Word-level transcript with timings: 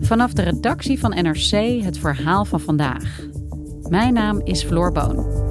Vanaf 0.00 0.32
de 0.32 0.42
redactie 0.42 0.98
van 0.98 1.10
NRC 1.10 1.82
het 1.82 1.98
verhaal 1.98 2.44
van 2.44 2.60
vandaag. 2.60 3.20
Mijn 3.88 4.12
naam 4.14 4.40
is 4.44 4.64
Floor 4.64 4.92
Boon. 4.92 5.42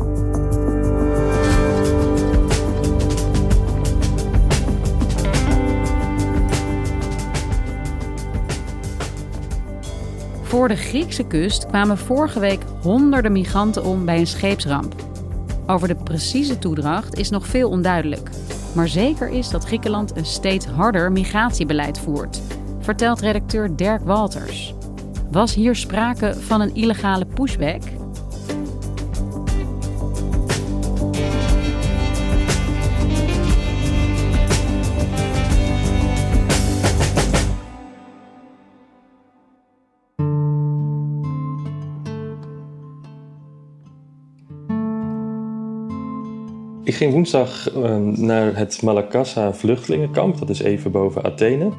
Voor 10.41 10.67
de 10.67 10.75
Griekse 10.75 11.27
kust 11.27 11.65
kwamen 11.65 11.97
vorige 11.97 12.39
week 12.39 12.61
honderden 12.81 13.31
migranten 13.31 13.83
om 13.85 14.05
bij 14.05 14.19
een 14.19 14.27
scheepsramp. 14.27 14.95
Over 15.67 15.87
de 15.87 15.95
precieze 15.95 16.59
toedracht 16.59 17.17
is 17.17 17.29
nog 17.29 17.47
veel 17.47 17.69
onduidelijk. 17.69 18.29
Maar 18.75 18.87
zeker 18.87 19.29
is 19.29 19.49
dat 19.49 19.65
Griekenland 19.65 20.17
een 20.17 20.25
steeds 20.25 20.65
harder 20.65 21.11
migratiebeleid 21.11 21.99
voert, 21.99 22.41
vertelt 22.83 23.21
redacteur 23.21 23.75
Dirk 23.75 24.01
Walters. 24.01 24.73
Was 25.31 25.53
hier 25.53 25.75
sprake 25.75 26.33
van 26.33 26.61
een 26.61 26.75
illegale 26.75 27.25
pushback? 27.25 27.81
Ik 46.83 46.95
ging 46.95 47.11
woensdag 47.11 47.69
ehm, 47.69 48.25
naar 48.25 48.57
het 48.57 48.81
Malakassa 48.81 49.53
vluchtelingenkamp, 49.53 50.37
dat 50.37 50.49
is 50.49 50.59
even 50.59 50.91
boven 50.91 51.23
Athene. 51.23 51.71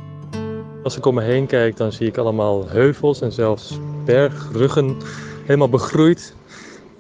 Als 0.85 0.97
ik 0.97 1.07
om 1.07 1.15
me 1.15 1.23
heen 1.23 1.47
kijk, 1.47 1.77
dan 1.77 1.93
zie 1.93 2.07
ik 2.07 2.17
allemaal 2.17 2.69
heuvels 2.69 3.21
en 3.21 3.33
zelfs 3.33 3.79
bergruggen 4.05 4.97
helemaal 5.45 5.69
begroeid. 5.69 6.35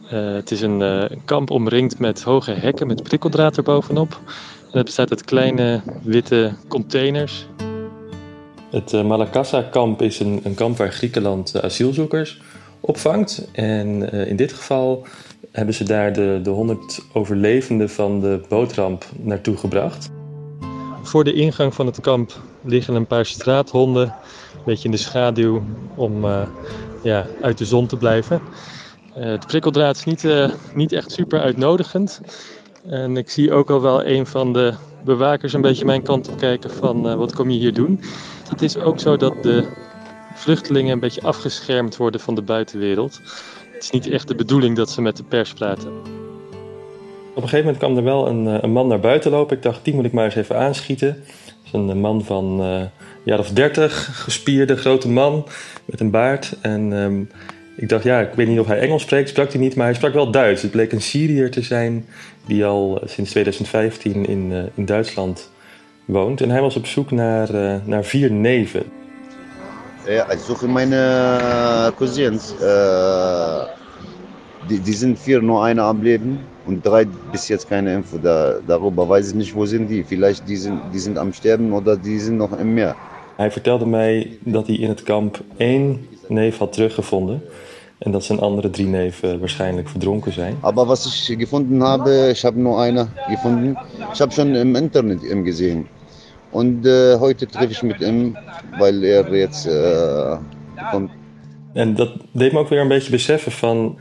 Uh, 0.04 0.34
het 0.34 0.50
is 0.50 0.60
een 0.60 0.80
uh, 0.80 1.04
kamp 1.24 1.50
omringd 1.50 1.98
met 1.98 2.22
hoge 2.22 2.50
hekken 2.50 2.86
met 2.86 3.02
prikkeldraad 3.02 3.56
erbovenop. 3.56 4.20
En 4.70 4.76
het 4.76 4.84
bestaat 4.84 5.10
uit 5.10 5.24
kleine 5.24 5.80
witte 6.02 6.52
containers. 6.68 7.46
Het 8.70 8.92
uh, 8.92 9.04
Malakassa-kamp 9.04 10.02
is 10.02 10.20
een, 10.20 10.40
een, 10.42 10.54
kamp 10.54 10.76
waar 10.76 10.92
Griekenland 10.92 11.62
asielzoekers 11.62 12.40
opvangt. 12.80 13.48
En 13.52 14.12
in 14.12 14.36
dit 14.36 14.52
geval 14.52 15.06
hebben 15.52 15.74
ze 15.74 15.84
daar 15.84 16.12
de, 16.12 16.40
de 16.42 16.50
100 16.50 17.00
overlevenden 17.12 17.90
van 17.90 18.20
de 18.20 18.40
bootramp 18.48 19.04
naartoe 19.22 19.56
gebracht. 19.56 20.10
Voor 21.04 21.24
de 21.24 21.32
ingang 21.32 21.74
van 21.74 21.86
het 21.86 22.00
kamp 22.00 22.32
liggen 22.62 22.94
een 22.94 23.06
paar 23.06 23.26
straathonden, 23.26 24.02
een 24.54 24.62
beetje 24.64 24.84
in 24.84 24.90
de 24.90 24.96
schaduw 24.96 25.62
om 25.94 26.24
uh, 26.24 26.42
ja, 27.02 27.26
uit 27.40 27.58
de 27.58 27.64
zon 27.64 27.86
te 27.86 27.96
blijven. 27.96 28.40
Uh, 29.18 29.24
het 29.24 29.46
prikkeldraad 29.46 29.96
is 29.96 30.04
niet, 30.04 30.24
uh, 30.24 30.50
niet 30.74 30.92
echt 30.92 31.12
super 31.12 31.40
uitnodigend. 31.40 32.20
En 32.86 33.16
ik 33.16 33.30
zie 33.30 33.52
ook 33.52 33.70
al 33.70 33.80
wel 33.80 34.04
een 34.06 34.26
van 34.26 34.52
de 34.52 34.74
bewakers 35.04 35.52
een 35.52 35.60
beetje 35.60 35.84
mijn 35.84 36.02
kant 36.02 36.28
op 36.28 36.38
kijken 36.38 36.70
van 36.70 37.16
wat 37.16 37.34
kom 37.34 37.50
je 37.50 37.58
hier 37.58 37.74
doen. 37.74 38.00
Het 38.48 38.62
is 38.62 38.76
ook 38.76 39.00
zo 39.00 39.16
dat 39.16 39.42
de 39.42 39.68
vluchtelingen 40.34 40.92
een 40.92 41.00
beetje 41.00 41.22
afgeschermd 41.22 41.96
worden 41.96 42.20
van 42.20 42.34
de 42.34 42.42
buitenwereld. 42.42 43.20
Het 43.72 43.82
is 43.82 43.90
niet 43.90 44.08
echt 44.08 44.28
de 44.28 44.34
bedoeling 44.34 44.76
dat 44.76 44.90
ze 44.90 45.02
met 45.02 45.16
de 45.16 45.24
pers 45.24 45.52
praten. 45.52 46.23
Op 47.34 47.42
een 47.42 47.48
gegeven 47.48 47.64
moment 47.64 47.78
kwam 47.78 47.96
er 47.96 48.04
wel 48.04 48.28
een, 48.28 48.64
een 48.64 48.72
man 48.72 48.86
naar 48.86 49.00
buiten 49.00 49.30
lopen. 49.30 49.56
Ik 49.56 49.62
dacht, 49.62 49.84
die 49.84 49.94
moet 49.94 50.04
ik 50.04 50.12
maar 50.12 50.24
eens 50.24 50.34
even 50.34 50.58
aanschieten. 50.58 51.16
Dat 51.44 51.56
is 51.64 51.72
een 51.72 52.00
man 52.00 52.24
van 52.24 52.60
een 52.60 52.90
jaar 53.24 53.38
of 53.38 53.50
dertig, 53.50 54.22
gespierde, 54.22 54.76
grote 54.76 55.08
man 55.08 55.46
met 55.84 56.00
een 56.00 56.10
baard. 56.10 56.56
En 56.60 56.92
um, 56.92 57.30
ik 57.76 57.88
dacht, 57.88 58.04
ja, 58.04 58.20
ik 58.20 58.34
weet 58.34 58.48
niet 58.48 58.58
of 58.58 58.66
hij 58.66 58.78
Engels 58.78 59.02
spreekt, 59.02 59.28
sprak 59.28 59.52
hij 59.52 59.60
niet, 59.60 59.76
maar 59.76 59.86
hij 59.86 59.94
sprak 59.94 60.12
wel 60.12 60.30
Duits. 60.30 60.62
Het 60.62 60.70
bleek 60.70 60.92
een 60.92 61.02
Syriër 61.02 61.50
te 61.50 61.62
zijn 61.62 62.06
die 62.46 62.64
al 62.64 63.02
sinds 63.04 63.30
2015 63.30 64.26
in, 64.26 64.70
in 64.74 64.84
Duitsland 64.84 65.50
woont. 66.04 66.40
En 66.40 66.50
hij 66.50 66.60
was 66.60 66.76
op 66.76 66.86
zoek 66.86 67.10
naar, 67.10 67.48
naar 67.84 68.04
vier 68.04 68.32
neven. 68.32 68.82
Ja, 70.06 70.30
ich 70.30 70.40
suche 70.40 70.68
meine 70.68 71.92
Cousins. 71.96 72.54
Die, 74.66 74.80
die, 74.80 74.94
sind 74.94 75.18
vier, 75.18 75.42
nur 75.42 75.62
eine 75.62 75.82
am 75.82 76.02
Leben 76.02 76.38
und 76.66 76.84
drei 76.84 77.06
bis 77.32 77.48
jetzt 77.48 77.68
keine 77.68 77.94
Info. 77.94 78.18
Da, 78.18 78.58
darüber 78.66 79.08
weiß 79.08 79.28
ich 79.28 79.34
nicht, 79.34 79.54
wo 79.54 79.66
sind 79.66 79.88
die. 79.88 80.04
Vielleicht 80.04 80.48
die 80.48 80.56
sind, 80.56 80.80
die 80.92 80.98
sind 80.98 81.18
am 81.18 81.32
Sterben 81.32 81.72
oder 81.72 81.96
die 81.96 82.18
sind 82.18 82.36
noch 82.36 82.58
im 82.58 82.74
Meer. 82.74 82.94
Hij 83.36 83.50
vertelde 83.50 83.86
mij 83.86 84.38
dat 84.40 84.66
hij 84.66 84.76
in 84.76 84.88
het 84.88 85.02
kamp 85.02 85.40
één 85.56 86.06
neef 86.28 86.58
had 86.58 86.72
teruggevonden. 86.72 87.42
En 87.98 88.10
dat 88.10 88.24
zijn 88.24 88.40
andere 88.40 88.70
drie 88.70 88.86
neven 88.86 89.40
waarschijnlijk 89.40 89.88
verdronken 89.88 90.32
zijn. 90.32 90.56
Aber 90.60 90.86
was 90.86 91.06
ich 91.06 91.38
gefunden 91.38 91.82
habe, 91.82 92.30
ich 92.30 92.44
habe 92.44 92.60
nur 92.60 92.80
eine 92.80 93.06
gefunden. 93.28 93.76
Ich 94.12 94.20
habe 94.20 94.32
schon 94.32 94.54
im 94.54 94.74
Internet 94.76 95.22
ihm 95.22 95.44
gesehen. 95.44 95.86
Und 96.50 96.86
äh, 96.86 97.18
heute 97.18 97.46
treffe 97.46 97.72
ich 97.72 97.82
mit 97.82 98.00
ihm, 98.00 98.36
weil 98.78 99.02
er 99.04 99.34
jetzt 99.34 99.66
äh, 99.66 100.36
kommt. 100.90 101.10
En 101.72 101.94
dat 101.94 102.10
deed 102.32 102.52
me 102.52 102.58
ook 102.58 102.68
weer 102.68 102.80
een 102.80 102.88
beetje 102.88 103.10
beseffen 103.10 103.52
van... 103.52 103.98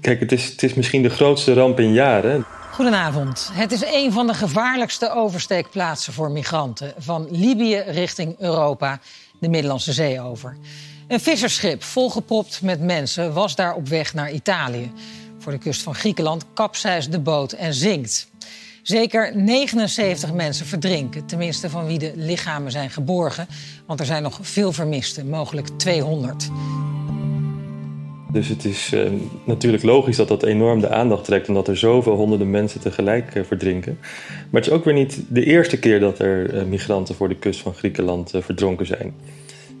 Kijk, 0.00 0.20
het 0.20 0.32
is, 0.32 0.54
is 0.54 0.74
misschien 0.74 1.02
de 1.02 1.08
grootste 1.08 1.52
ramp 1.52 1.80
in 1.80 1.92
jaren. 1.92 2.46
Goedenavond. 2.72 3.50
Het 3.52 3.72
is 3.72 3.82
een 3.92 4.12
van 4.12 4.26
de 4.26 4.34
gevaarlijkste 4.34 5.12
oversteekplaatsen 5.12 6.12
voor 6.12 6.30
migranten. 6.30 6.92
Van 6.98 7.26
Libië 7.30 7.76
richting 7.76 8.34
Europa, 8.38 9.00
de 9.38 9.48
Middellandse 9.48 9.92
Zee 9.92 10.20
over. 10.20 10.56
Een 11.08 11.20
visserschip 11.20 11.82
volgepropt 11.82 12.62
met 12.62 12.80
mensen 12.80 13.32
was 13.32 13.54
daar 13.54 13.74
op 13.74 13.88
weg 13.88 14.14
naar 14.14 14.32
Italië. 14.32 14.92
Voor 15.38 15.52
de 15.52 15.58
kust 15.58 15.82
van 15.82 15.94
Griekenland 15.94 16.44
kapseist 16.54 17.12
de 17.12 17.20
boot 17.20 17.52
en 17.52 17.74
zinkt. 17.74 18.28
Zeker 18.82 19.36
79 19.36 20.32
mensen 20.32 20.66
verdrinken, 20.66 21.26
tenminste 21.26 21.70
van 21.70 21.86
wie 21.86 21.98
de 21.98 22.12
lichamen 22.14 22.70
zijn 22.72 22.90
geborgen. 22.90 23.48
Want 23.86 24.00
er 24.00 24.06
zijn 24.06 24.22
nog 24.22 24.38
veel 24.42 24.72
vermisten, 24.72 25.28
mogelijk 25.28 25.68
200. 25.76 26.48
Dus 28.32 28.48
het 28.48 28.64
is 28.64 28.92
uh, 28.94 29.10
natuurlijk 29.44 29.82
logisch 29.82 30.16
dat 30.16 30.28
dat 30.28 30.42
enorm 30.42 30.80
de 30.80 30.88
aandacht 30.88 31.24
trekt, 31.24 31.48
omdat 31.48 31.68
er 31.68 31.76
zoveel 31.76 32.14
honderden 32.14 32.50
mensen 32.50 32.80
tegelijk 32.80 33.34
uh, 33.34 33.42
verdrinken. 33.44 33.98
Maar 34.50 34.60
het 34.60 34.70
is 34.70 34.76
ook 34.76 34.84
weer 34.84 34.94
niet 34.94 35.24
de 35.28 35.44
eerste 35.44 35.78
keer 35.78 36.00
dat 36.00 36.18
er 36.18 36.54
uh, 36.54 36.62
migranten 36.62 37.14
voor 37.14 37.28
de 37.28 37.34
kust 37.34 37.60
van 37.60 37.74
Griekenland 37.74 38.32
verdronken 38.38 38.86
zijn. 38.86 39.14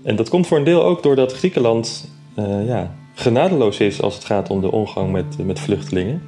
En 0.02 0.16
dat 0.16 0.28
komt 0.28 0.46
voor 0.46 0.58
een 0.58 0.64
deel 0.64 0.84
ook 0.84 1.02
doordat 1.02 1.32
Griekenland 1.32 2.16
ja, 2.66 2.94
genadeloos 3.14 3.80
is 3.80 4.02
als 4.02 4.14
het 4.14 4.24
gaat 4.24 4.50
om 4.50 4.60
de 4.60 4.72
omgang 4.72 5.12
met, 5.12 5.44
met 5.44 5.60
vluchtelingen. 5.60 6.22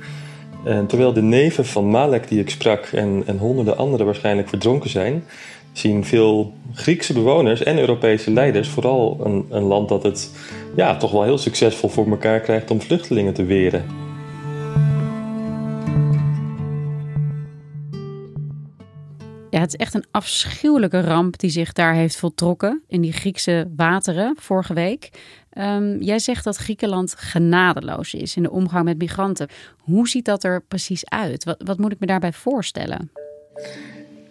En 0.65 0.87
terwijl 0.87 1.13
de 1.13 1.23
neven 1.23 1.67
van 1.67 1.91
Malek 1.91 2.29
die 2.29 2.41
ik 2.41 2.51
sprak 2.51 2.85
en, 2.85 3.23
en 3.27 3.39
honderden 3.39 3.77
anderen 3.77 4.07
waarschijnlijk 4.07 4.49
verdronken 4.49 4.91
zijn, 4.91 5.25
zien 5.73 6.05
veel 6.05 6.53
Griekse 6.75 7.13
bewoners 7.13 7.63
en 7.63 7.79
Europese 7.79 8.31
leiders 8.31 8.69
vooral 8.69 9.21
een, 9.51 9.63
land 9.63 9.89
dat 9.89 10.03
het 10.03 10.31
ja, 10.77 10.97
toch 10.97 11.11
wel 11.11 11.23
heel 11.23 11.39
succesvol 11.39 11.89
voor 11.89 12.11
elkaar 12.11 12.41
krijgt 12.41 12.71
om 12.71 12.81
vluchtelingen 12.81 13.35
te 13.35 13.45
weren. 13.45 13.85
Ja, 19.51 19.61
het 19.61 19.69
is 19.69 19.77
echt 19.77 19.95
een 19.95 20.05
afschuwelijke 20.11 21.01
ramp 21.01 21.39
die 21.39 21.51
zich 21.51 21.73
daar 21.73 21.95
heeft 21.95 22.17
voltrokken 22.17 22.83
in 22.89 23.01
die 23.01 23.13
Griekse 23.13 23.71
wateren 23.77 24.37
vorige 24.39 24.75
week. 24.75 25.11
Um, 25.59 26.03
jij 26.03 26.19
zegt 26.19 26.45
dat 26.45 26.57
Griekenland 26.57 27.15
genadeloos 27.17 28.15
is 28.15 28.37
in 28.37 28.43
de 28.43 28.51
omgang 28.51 28.85
met 28.85 28.99
migranten. 28.99 29.49
Hoe 29.79 30.09
ziet 30.09 30.25
dat 30.25 30.45
er 30.45 30.63
precies 30.63 31.09
uit? 31.09 31.45
Wat, 31.45 31.63
wat 31.65 31.79
moet 31.79 31.93
ik 31.93 32.01
me 32.01 32.07
daarbij 32.07 32.33
voorstellen? 32.33 33.11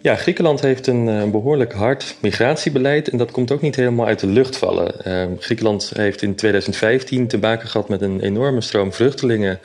Ja, 0.02 0.16
Griekenland 0.16 0.60
heeft 0.60 0.86
een 0.86 1.08
uh, 1.08 1.30
behoorlijk 1.30 1.72
hard 1.72 2.16
migratiebeleid 2.20 3.08
en 3.08 3.18
dat 3.18 3.30
komt 3.30 3.50
ook 3.50 3.60
niet 3.60 3.76
helemaal 3.76 4.06
uit 4.06 4.20
de 4.20 4.26
lucht 4.26 4.56
vallen. 4.56 4.94
Uh, 5.06 5.38
Griekenland 5.38 5.92
heeft 5.94 6.22
in 6.22 6.34
2015 6.34 7.26
te 7.26 7.38
maken 7.38 7.68
gehad 7.68 7.88
met 7.88 8.00
een 8.00 8.20
enorme 8.20 8.60
stroom 8.60 8.92
vluchtelingen 8.92 9.60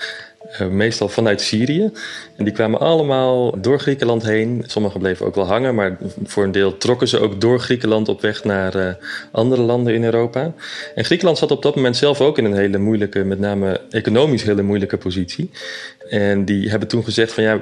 uh, 0.61 0.67
meestal 0.67 1.09
vanuit 1.09 1.41
Syrië. 1.41 1.91
En 2.37 2.43
die 2.43 2.53
kwamen 2.53 2.79
allemaal 2.79 3.61
door 3.61 3.79
Griekenland 3.79 4.23
heen. 4.23 4.63
Sommigen 4.67 4.99
bleven 4.99 5.25
ook 5.25 5.35
wel 5.35 5.45
hangen, 5.45 5.75
maar 5.75 5.97
voor 6.23 6.43
een 6.43 6.51
deel 6.51 6.77
trokken 6.77 7.07
ze 7.07 7.19
ook 7.19 7.41
door 7.41 7.59
Griekenland 7.59 8.09
op 8.09 8.21
weg 8.21 8.43
naar 8.43 8.75
uh, 8.75 8.89
andere 9.31 9.61
landen 9.61 9.93
in 9.93 10.03
Europa. 10.03 10.53
En 10.95 11.05
Griekenland 11.05 11.37
zat 11.37 11.51
op 11.51 11.61
dat 11.61 11.75
moment 11.75 11.97
zelf 11.97 12.21
ook 12.21 12.37
in 12.37 12.45
een 12.45 12.57
hele 12.57 12.77
moeilijke, 12.77 13.23
met 13.23 13.39
name 13.39 13.81
economisch 13.89 14.43
hele 14.43 14.61
moeilijke 14.61 14.97
positie. 14.97 15.49
En 16.09 16.45
die 16.45 16.69
hebben 16.69 16.87
toen 16.87 17.03
gezegd 17.03 17.33
van 17.33 17.43
ja, 17.43 17.61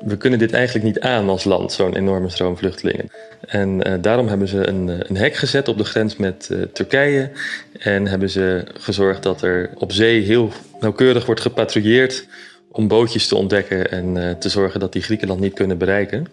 we 0.00 0.16
kunnen 0.16 0.38
dit 0.38 0.52
eigenlijk 0.52 0.84
niet 0.84 1.00
aan 1.00 1.28
als 1.28 1.44
land, 1.44 1.72
zo'n 1.72 1.96
enorme 1.96 2.28
stroom 2.28 2.56
vluchtelingen. 2.56 3.10
En 3.40 3.88
uh, 3.88 3.94
daarom 4.00 4.28
hebben 4.28 4.48
ze 4.48 4.68
een, 4.68 4.88
een, 5.08 5.16
hek 5.16 5.34
gezet 5.34 5.68
op 5.68 5.78
de 5.78 5.84
grens 5.84 6.16
met 6.16 6.48
uh, 6.52 6.62
Turkije. 6.72 7.30
En 7.78 8.06
hebben 8.06 8.30
ze 8.30 8.64
gezorgd 8.74 9.22
dat 9.22 9.42
er 9.42 9.70
op 9.74 9.92
zee 9.92 10.22
heel 10.22 10.52
nauwkeurig 10.80 11.26
wordt 11.26 11.40
gepatrouilleerd 11.40 12.26
om 12.70 12.88
bootjes 12.88 13.28
te 13.28 13.36
ontdekken 13.36 13.90
en 13.90 14.36
te 14.38 14.48
zorgen 14.48 14.80
dat 14.80 14.92
die 14.92 15.02
Griekenland 15.02 15.40
niet 15.40 15.54
kunnen 15.54 15.78
bereiken. 15.78 16.26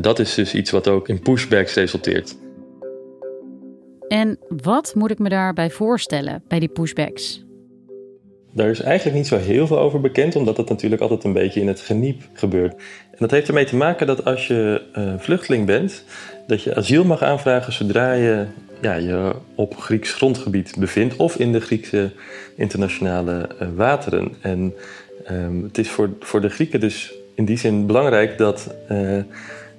dat 0.00 0.18
is 0.18 0.34
dus 0.34 0.54
iets 0.54 0.70
wat 0.70 0.88
ook 0.88 1.08
in 1.08 1.20
pushbacks 1.20 1.74
resulteert. 1.74 2.36
En 4.08 4.38
wat 4.48 4.94
moet 4.94 5.10
ik 5.10 5.18
me 5.18 5.28
daarbij 5.28 5.70
voorstellen 5.70 6.42
bij 6.48 6.58
die 6.58 6.68
pushbacks? 6.68 7.45
Daar 8.56 8.70
is 8.70 8.80
eigenlijk 8.80 9.16
niet 9.16 9.26
zo 9.26 9.36
heel 9.36 9.66
veel 9.66 9.78
over 9.78 10.00
bekend, 10.00 10.36
omdat 10.36 10.56
het 10.56 10.68
natuurlijk 10.68 11.02
altijd 11.02 11.24
een 11.24 11.32
beetje 11.32 11.60
in 11.60 11.68
het 11.68 11.80
geniep 11.80 12.22
gebeurt. 12.32 12.72
En 13.10 13.18
dat 13.18 13.30
heeft 13.30 13.48
ermee 13.48 13.64
te 13.64 13.76
maken 13.76 14.06
dat 14.06 14.24
als 14.24 14.46
je 14.46 14.82
uh, 14.98 15.12
vluchteling 15.18 15.66
bent, 15.66 16.04
dat 16.46 16.62
je 16.62 16.74
asiel 16.74 17.04
mag 17.04 17.22
aanvragen 17.22 17.72
zodra 17.72 18.12
je 18.12 18.46
ja, 18.80 18.94
je 18.94 19.32
op 19.54 19.76
Grieks 19.76 20.12
grondgebied 20.12 20.74
bevindt 20.78 21.16
of 21.16 21.36
in 21.36 21.52
de 21.52 21.60
Griekse 21.60 22.12
internationale 22.56 23.48
uh, 23.62 23.68
wateren. 23.74 24.34
En 24.40 24.74
um, 25.30 25.62
het 25.62 25.78
is 25.78 25.90
voor, 25.90 26.10
voor 26.20 26.40
de 26.40 26.48
Grieken 26.48 26.80
dus 26.80 27.14
in 27.34 27.44
die 27.44 27.58
zin 27.58 27.86
belangrijk 27.86 28.38
dat 28.38 28.74
uh, 28.90 29.22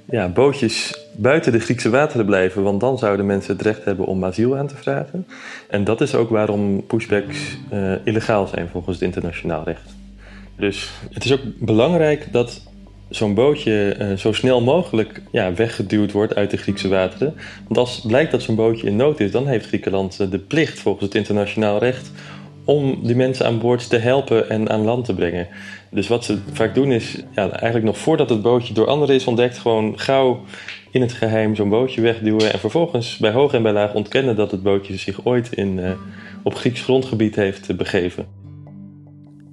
ja, 0.10 0.30
bootjes 0.30 1.08
buiten 1.16 1.52
de 1.52 1.60
Griekse 1.60 1.90
wateren 1.90 2.26
blijven, 2.26 2.64
want 2.64 2.80
dan 2.80 2.98
zouden 2.98 3.26
mensen 3.26 3.54
het 3.54 3.62
recht 3.62 3.86
hebben 3.86 4.06
om 4.06 4.26
asiel 4.26 4.58
aan 4.58 4.68
te 4.68 4.76
vragen. 4.76 5.28
En 5.70 5.84
dat 5.84 6.02
is 6.02 6.16
ook 6.16 6.30
waarom 6.30 6.86
pushbacks 6.86 7.58
uh, 7.74 7.94
illegaal 8.04 8.48
zijn 8.48 8.70
volgens 8.70 8.96
het 8.96 9.06
internationaal 9.06 9.64
recht. 9.64 9.96
Dus 10.58 10.92
het 11.12 11.26
is 11.26 11.34
ook 11.34 11.42
belangrijk 11.60 12.28
dat 12.32 12.62
zo'n 13.10 13.34
bootje 13.34 13.96
uh, 14.00 14.18
zo 14.18 14.32
snel 14.32 14.62
mogelijk 14.62 15.22
ja, 15.32 15.54
weggeduwd 15.54 16.12
wordt 16.12 16.36
uit 16.36 16.52
de 16.52 16.58
Griekse 16.58 16.88
wateren. 16.88 17.36
Want 17.64 17.78
als 17.78 18.04
blijkt 18.08 18.32
dat 18.32 18.42
zo'n 18.42 18.56
bootje 18.56 18.88
in 18.88 18.96
nood 18.96 19.20
is, 19.20 19.32
dan 19.32 19.48
heeft 19.48 19.68
Griekenland 19.68 20.32
de 20.32 20.40
plicht 20.40 20.80
volgens 20.80 21.06
het 21.06 21.16
internationaal 21.16 21.80
recht 21.80 22.12
om 22.68 23.00
die 23.04 23.16
mensen 23.16 23.46
aan 23.46 23.60
boord 23.60 23.90
te 23.90 23.98
helpen 23.98 24.50
en 24.50 24.70
aan 24.70 24.84
land 24.84 25.06
te 25.06 25.14
brengen. 25.14 25.48
Dus 25.92 26.08
wat 26.08 26.26
ze 26.26 26.38
vaak 26.52 26.76
doen 26.76 26.92
is, 26.92 27.24
ja, 27.32 27.50
eigenlijk 27.50 27.86
nog 27.86 27.98
voordat 27.98 28.30
het 28.30 28.42
bootje 28.42 28.74
door 28.74 28.88
anderen 28.88 29.16
is 29.16 29.28
ontdekt, 29.28 29.58
gewoon 29.58 30.00
gauw 30.00 30.44
in 30.92 31.02
het 31.02 31.14
geheim 31.14 31.56
zo'n 31.56 31.70
bootje 31.70 32.02
wegduwen 32.02 32.54
en 32.54 32.60
vervolgens 32.60 33.18
bij 33.18 33.32
hoog 33.32 33.54
en 33.54 33.64
bij 33.64 33.74
laag 33.74 33.94
ontkennen 33.94 34.36
dat 34.36 34.52
het 34.52 34.64
bootje 34.64 34.98
zich 34.98 35.26
ooit 35.26 35.54
in, 35.54 35.78
uh, 35.78 35.92
op 36.44 36.56
Grieks 36.56 36.82
grondgebied 36.82 37.36
heeft 37.36 37.78
begeven. 37.78 38.28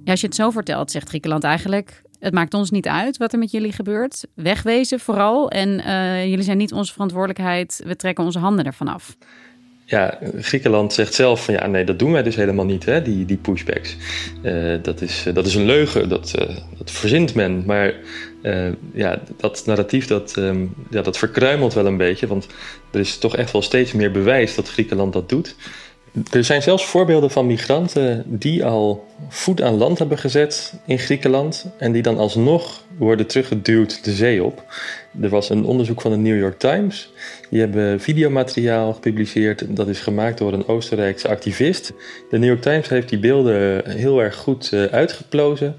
Ja, 0.03 0.11
als 0.11 0.21
je 0.21 0.27
het 0.27 0.35
zo 0.35 0.49
vertelt, 0.49 0.91
zegt 0.91 1.07
Griekenland 1.09 1.43
eigenlijk: 1.43 2.01
het 2.19 2.33
maakt 2.33 2.53
ons 2.53 2.71
niet 2.71 2.87
uit 2.87 3.17
wat 3.17 3.33
er 3.33 3.39
met 3.39 3.51
jullie 3.51 3.71
gebeurt. 3.71 4.27
Wegwezen 4.35 4.99
vooral. 4.99 5.49
En 5.49 5.69
uh, 5.69 6.25
jullie 6.25 6.43
zijn 6.43 6.57
niet 6.57 6.73
onze 6.73 6.93
verantwoordelijkheid. 6.93 7.81
We 7.85 7.95
trekken 7.95 8.23
onze 8.23 8.39
handen 8.39 8.65
ervan 8.65 8.87
af 8.87 9.17
ja, 9.85 10.19
Griekenland 10.39 10.93
zegt 10.93 11.13
zelf 11.13 11.45
van 11.45 11.53
ja, 11.53 11.67
nee, 11.67 11.83
dat 11.83 11.99
doen 11.99 12.11
wij 12.11 12.23
dus 12.23 12.35
helemaal 12.35 12.65
niet, 12.65 12.85
hè, 12.85 13.01
die, 13.01 13.25
die 13.25 13.37
pushbacks. 13.37 13.95
Uh, 14.43 14.73
dat, 14.81 15.01
is, 15.01 15.25
dat 15.33 15.45
is 15.45 15.55
een 15.55 15.65
leugen, 15.65 16.09
dat, 16.09 16.33
uh, 16.39 16.57
dat 16.77 16.91
verzint 16.91 17.35
men. 17.35 17.63
Maar 17.65 17.93
ja, 18.93 19.21
dat 19.37 19.63
narratief 19.65 20.07
dat, 20.07 20.35
um, 20.37 20.73
ja, 20.89 21.01
dat 21.01 21.17
verkruimelt 21.17 21.73
wel 21.73 21.85
een 21.85 21.97
beetje, 21.97 22.27
want 22.27 22.47
er 22.91 22.99
is 22.99 23.17
toch 23.17 23.35
echt 23.35 23.51
wel 23.51 23.61
steeds 23.61 23.91
meer 23.91 24.11
bewijs 24.11 24.55
dat 24.55 24.69
Griekenland 24.69 25.13
dat 25.13 25.29
doet. 25.29 25.55
Er 26.31 26.43
zijn 26.43 26.61
zelfs 26.61 26.85
voorbeelden 26.85 27.31
van 27.31 27.45
migranten 27.45 28.23
die 28.25 28.65
al 28.65 29.05
voet 29.29 29.61
aan 29.61 29.77
land 29.77 29.99
hebben 29.99 30.17
gezet 30.17 30.73
in 30.85 30.99
Griekenland 30.99 31.65
en 31.77 31.91
die 31.91 32.01
dan 32.01 32.17
alsnog 32.17 32.83
worden 32.97 33.27
teruggeduwd 33.27 34.03
de 34.03 34.11
zee 34.11 34.43
op. 34.43 34.63
Er 35.21 35.29
was 35.29 35.49
een 35.49 35.65
onderzoek 35.65 36.01
van 36.01 36.11
de 36.11 36.17
New 36.17 36.39
York 36.39 36.59
Times. 36.59 37.11
Die 37.49 37.59
hebben 37.59 37.99
videomateriaal 37.99 38.93
gepubliceerd. 38.93 39.75
Dat 39.75 39.87
is 39.87 39.99
gemaakt 39.99 40.37
door 40.37 40.53
een 40.53 40.67
Oostenrijkse 40.67 41.27
activist. 41.27 41.93
De 42.29 42.37
New 42.37 42.49
York 42.49 42.61
Times 42.61 42.89
heeft 42.89 43.09
die 43.09 43.19
beelden 43.19 43.89
heel 43.89 44.21
erg 44.21 44.35
goed 44.35 44.71
uh, 44.73 44.83
uitgeplozen. 44.83 45.75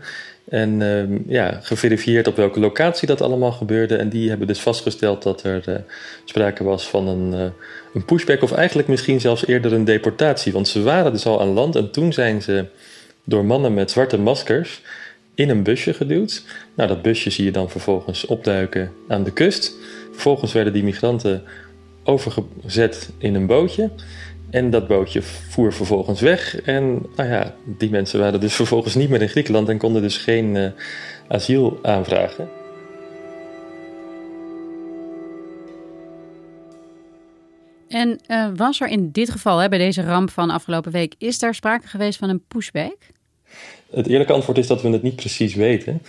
En 0.48 0.80
uh, 0.80 1.18
ja, 1.26 1.58
geverifieerd 1.62 2.26
op 2.26 2.36
welke 2.36 2.60
locatie 2.60 3.06
dat 3.06 3.20
allemaal 3.20 3.52
gebeurde. 3.52 3.96
En 3.96 4.08
die 4.08 4.28
hebben 4.28 4.46
dus 4.46 4.60
vastgesteld 4.60 5.22
dat 5.22 5.42
er 5.42 5.68
uh, 5.68 5.74
sprake 6.24 6.64
was 6.64 6.88
van 6.88 7.08
een, 7.08 7.52
een 7.94 8.04
pushback, 8.04 8.42
of 8.42 8.52
eigenlijk 8.52 8.88
misschien 8.88 9.20
zelfs 9.20 9.46
eerder 9.46 9.72
een 9.72 9.84
deportatie. 9.84 10.52
Want 10.52 10.68
ze 10.68 10.82
waren 10.82 11.12
dus 11.12 11.26
al 11.26 11.40
aan 11.40 11.52
land 11.52 11.76
en 11.76 11.90
toen 11.90 12.12
zijn 12.12 12.42
ze 12.42 12.64
door 13.24 13.44
mannen 13.44 13.74
met 13.74 13.90
zwarte 13.90 14.18
maskers 14.18 14.82
in 15.36 15.50
een 15.50 15.62
busje 15.62 15.94
geduwd. 15.94 16.42
Nou, 16.74 16.88
dat 16.88 17.02
busje 17.02 17.30
zie 17.30 17.44
je 17.44 17.50
dan 17.50 17.70
vervolgens 17.70 18.26
opduiken 18.26 18.92
aan 19.08 19.24
de 19.24 19.32
kust. 19.32 19.74
Vervolgens 20.12 20.52
werden 20.52 20.72
die 20.72 20.84
migranten 20.84 21.42
overgezet 22.04 23.10
in 23.18 23.34
een 23.34 23.46
bootje. 23.46 23.90
En 24.50 24.70
dat 24.70 24.86
bootje 24.86 25.22
voer 25.22 25.72
vervolgens 25.72 26.20
weg. 26.20 26.60
En 26.60 27.06
nou 27.16 27.30
ja, 27.30 27.54
die 27.64 27.90
mensen 27.90 28.20
waren 28.20 28.40
dus 28.40 28.54
vervolgens 28.62 28.94
niet 28.94 29.08
meer 29.08 29.22
in 29.22 29.28
Griekenland 29.28 29.68
en 29.68 29.78
konden 29.78 30.02
dus 30.02 30.16
geen 30.16 30.54
uh, 30.54 30.68
asiel 31.28 31.78
aanvragen. 31.82 32.48
En 37.88 38.20
uh, 38.28 38.48
was 38.54 38.80
er 38.80 38.88
in 38.88 39.10
dit 39.10 39.30
geval, 39.30 39.58
hè, 39.58 39.68
bij 39.68 39.78
deze 39.78 40.02
ramp 40.02 40.30
van 40.30 40.50
afgelopen 40.50 40.92
week, 40.92 41.14
is 41.18 41.38
daar 41.38 41.54
sprake 41.54 41.86
geweest 41.86 42.18
van 42.18 42.28
een 42.28 42.44
pushback? 42.48 42.96
Het 43.90 44.06
eerlijke 44.06 44.32
antwoord 44.32 44.58
is 44.58 44.66
dat 44.66 44.82
we 44.82 44.88
het 44.88 45.02
niet 45.02 45.16
precies 45.16 45.54
weten. 45.54 46.02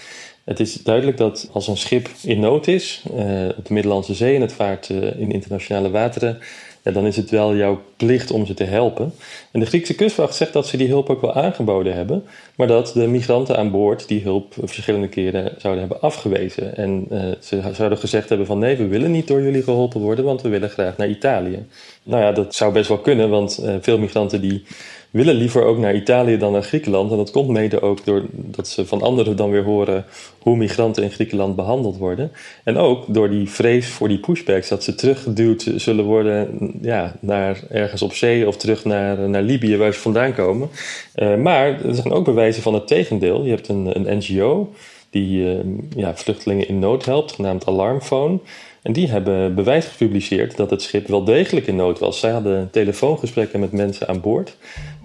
Het 0.44 0.60
is 0.60 0.74
duidelijk 0.74 1.18
dat 1.18 1.50
als 1.52 1.68
een 1.68 1.78
schip 1.78 2.10
in 2.24 2.40
nood 2.40 2.68
is, 2.68 3.04
uh, 3.12 3.48
op 3.58 3.66
de 3.66 3.74
Middellandse 3.74 4.14
Zee 4.14 4.36
en 4.36 4.42
het 4.42 4.54
vaart 4.54 4.90
uh, 4.90 5.20
in 5.20 5.32
internationale 5.32 5.90
wateren, 5.90 6.40
ja, 6.84 6.92
dan 6.92 7.06
is 7.06 7.16
het 7.16 7.30
wel 7.30 7.56
jouw 7.56 7.82
plicht 7.98 8.32
om 8.32 8.46
ze 8.46 8.54
te 8.54 8.64
helpen. 8.64 9.14
En 9.52 9.60
de 9.60 9.66
Griekse 9.66 9.96
kustwacht 9.96 10.36
zegt 10.36 10.54
dat 10.54 10.68
ze 10.68 10.78
die 10.78 10.88
hulp 10.88 11.10
ook 11.10 11.22
wel 11.22 11.34
aangeboden 11.34 11.94
hebben, 11.94 12.24
maar 12.56 12.68
dat 12.68 12.92
de 12.94 13.08
migranten 13.08 13.58
aan 13.58 13.72
boord 13.72 14.08
die 14.08 14.22
hulp 14.22 14.54
verschillende 14.64 15.08
keren 15.10 15.54
zouden 15.58 15.84
hebben 15.84 16.02
afgewezen. 16.02 16.78
En 16.78 17.08
uh, 17.12 17.22
ze 17.42 17.62
zouden 17.74 17.98
gezegd 17.98 18.30
hebben 18.30 18.48
van 18.48 18.60
nee, 18.60 18.76
we 18.76 18.88
willen 18.88 19.12
niet 19.12 19.28
door 19.28 19.42
jullie 19.42 19.64
geholpen 19.64 20.02
worden, 20.02 20.26
want 20.26 20.42
we 20.42 20.50
willen 20.50 20.70
graag 20.70 20.98
naar 20.98 21.10
Italië. 21.10 21.66
Nou 22.04 22.24
ja, 22.24 22.32
dat 22.32 22.56
zou 22.56 22.74
best 22.74 22.88
wel 22.88 23.00
kunnen, 23.00 23.30
want 23.30 23.64
veel 23.82 23.98
migranten 23.98 24.42
die 24.42 24.64
willen 25.12 25.36
liever 25.36 25.64
ook 25.64 25.78
naar 25.78 25.96
Italië 25.96 26.38
dan 26.38 26.52
naar 26.52 26.64
Griekenland. 26.64 27.12
En 27.12 27.18
dat 27.18 27.32
komt 27.32 27.50
mede 27.50 27.82
ook 27.82 28.06
doordat 28.06 28.68
ze 28.68 28.86
van 28.86 29.02
anderen 29.02 29.36
dan 29.36 29.52
weer 29.52 29.64
horen 29.64 30.06
hoe 30.40 30.58
migranten 30.58 31.04
in 31.04 31.12
Griekenland 31.12 31.56
behandeld 31.56 31.98
worden. 31.98 32.32
En 32.64 32.78
ook 32.78 33.14
door 33.14 33.30
die 33.30 33.50
vrees 33.50 33.88
voor 33.88 34.08
die 34.08 34.20
pushbacks, 34.20 34.68
dat 34.68 34.84
ze 34.84 34.96
teruggeduwd 34.96 35.72
zullen 35.76 36.06
worden 36.06 36.72
ja, 36.82 37.16
naar 37.20 37.64
ergens 37.70 38.02
op 38.02 38.14
zee 38.14 38.48
of 38.48 38.58
terug 38.58 38.86
naar, 38.86 39.30
naar 39.30 39.42
Libië 39.42 39.78
waar 39.78 39.94
ze 39.94 40.00
vandaan 40.00 40.34
komen. 40.34 40.70
Uh, 41.16 41.36
maar 41.36 41.86
er 41.86 41.96
zijn 41.96 42.12
ook 42.12 42.26
bewijzen 42.26 42.62
van 42.62 42.74
het 42.74 42.88
tegendeel. 42.88 43.44
Je 43.44 43.50
hebt 43.50 43.68
een, 43.68 43.92
een 43.96 44.18
NGO 44.18 44.74
die 45.10 45.56
uh, 45.56 45.60
ja, 45.96 46.16
vluchtelingen 46.16 46.68
in 46.68 46.80
nood 46.80 47.06
helpt, 47.06 47.32
genaamd 47.32 47.66
Alarmphone. 47.66 48.40
En 48.82 48.94
die 48.94 49.08
hebben 49.08 49.56
bewijs 49.56 49.86
gepubliceerd 49.86 50.58
dat 50.58 50.70
het 50.70 50.82
schip 50.82 51.08
wel 51.08 51.24
degelijk 51.24 51.68
in 51.68 51.76
nood 51.76 52.00
was. 52.00 52.20
Zij 52.20 52.32
hadden 52.32 52.70
telefoongesprekken 52.72 53.60
met 53.60 53.72
mensen 53.72 54.08
aan 54.08 54.22
boord. 54.22 54.58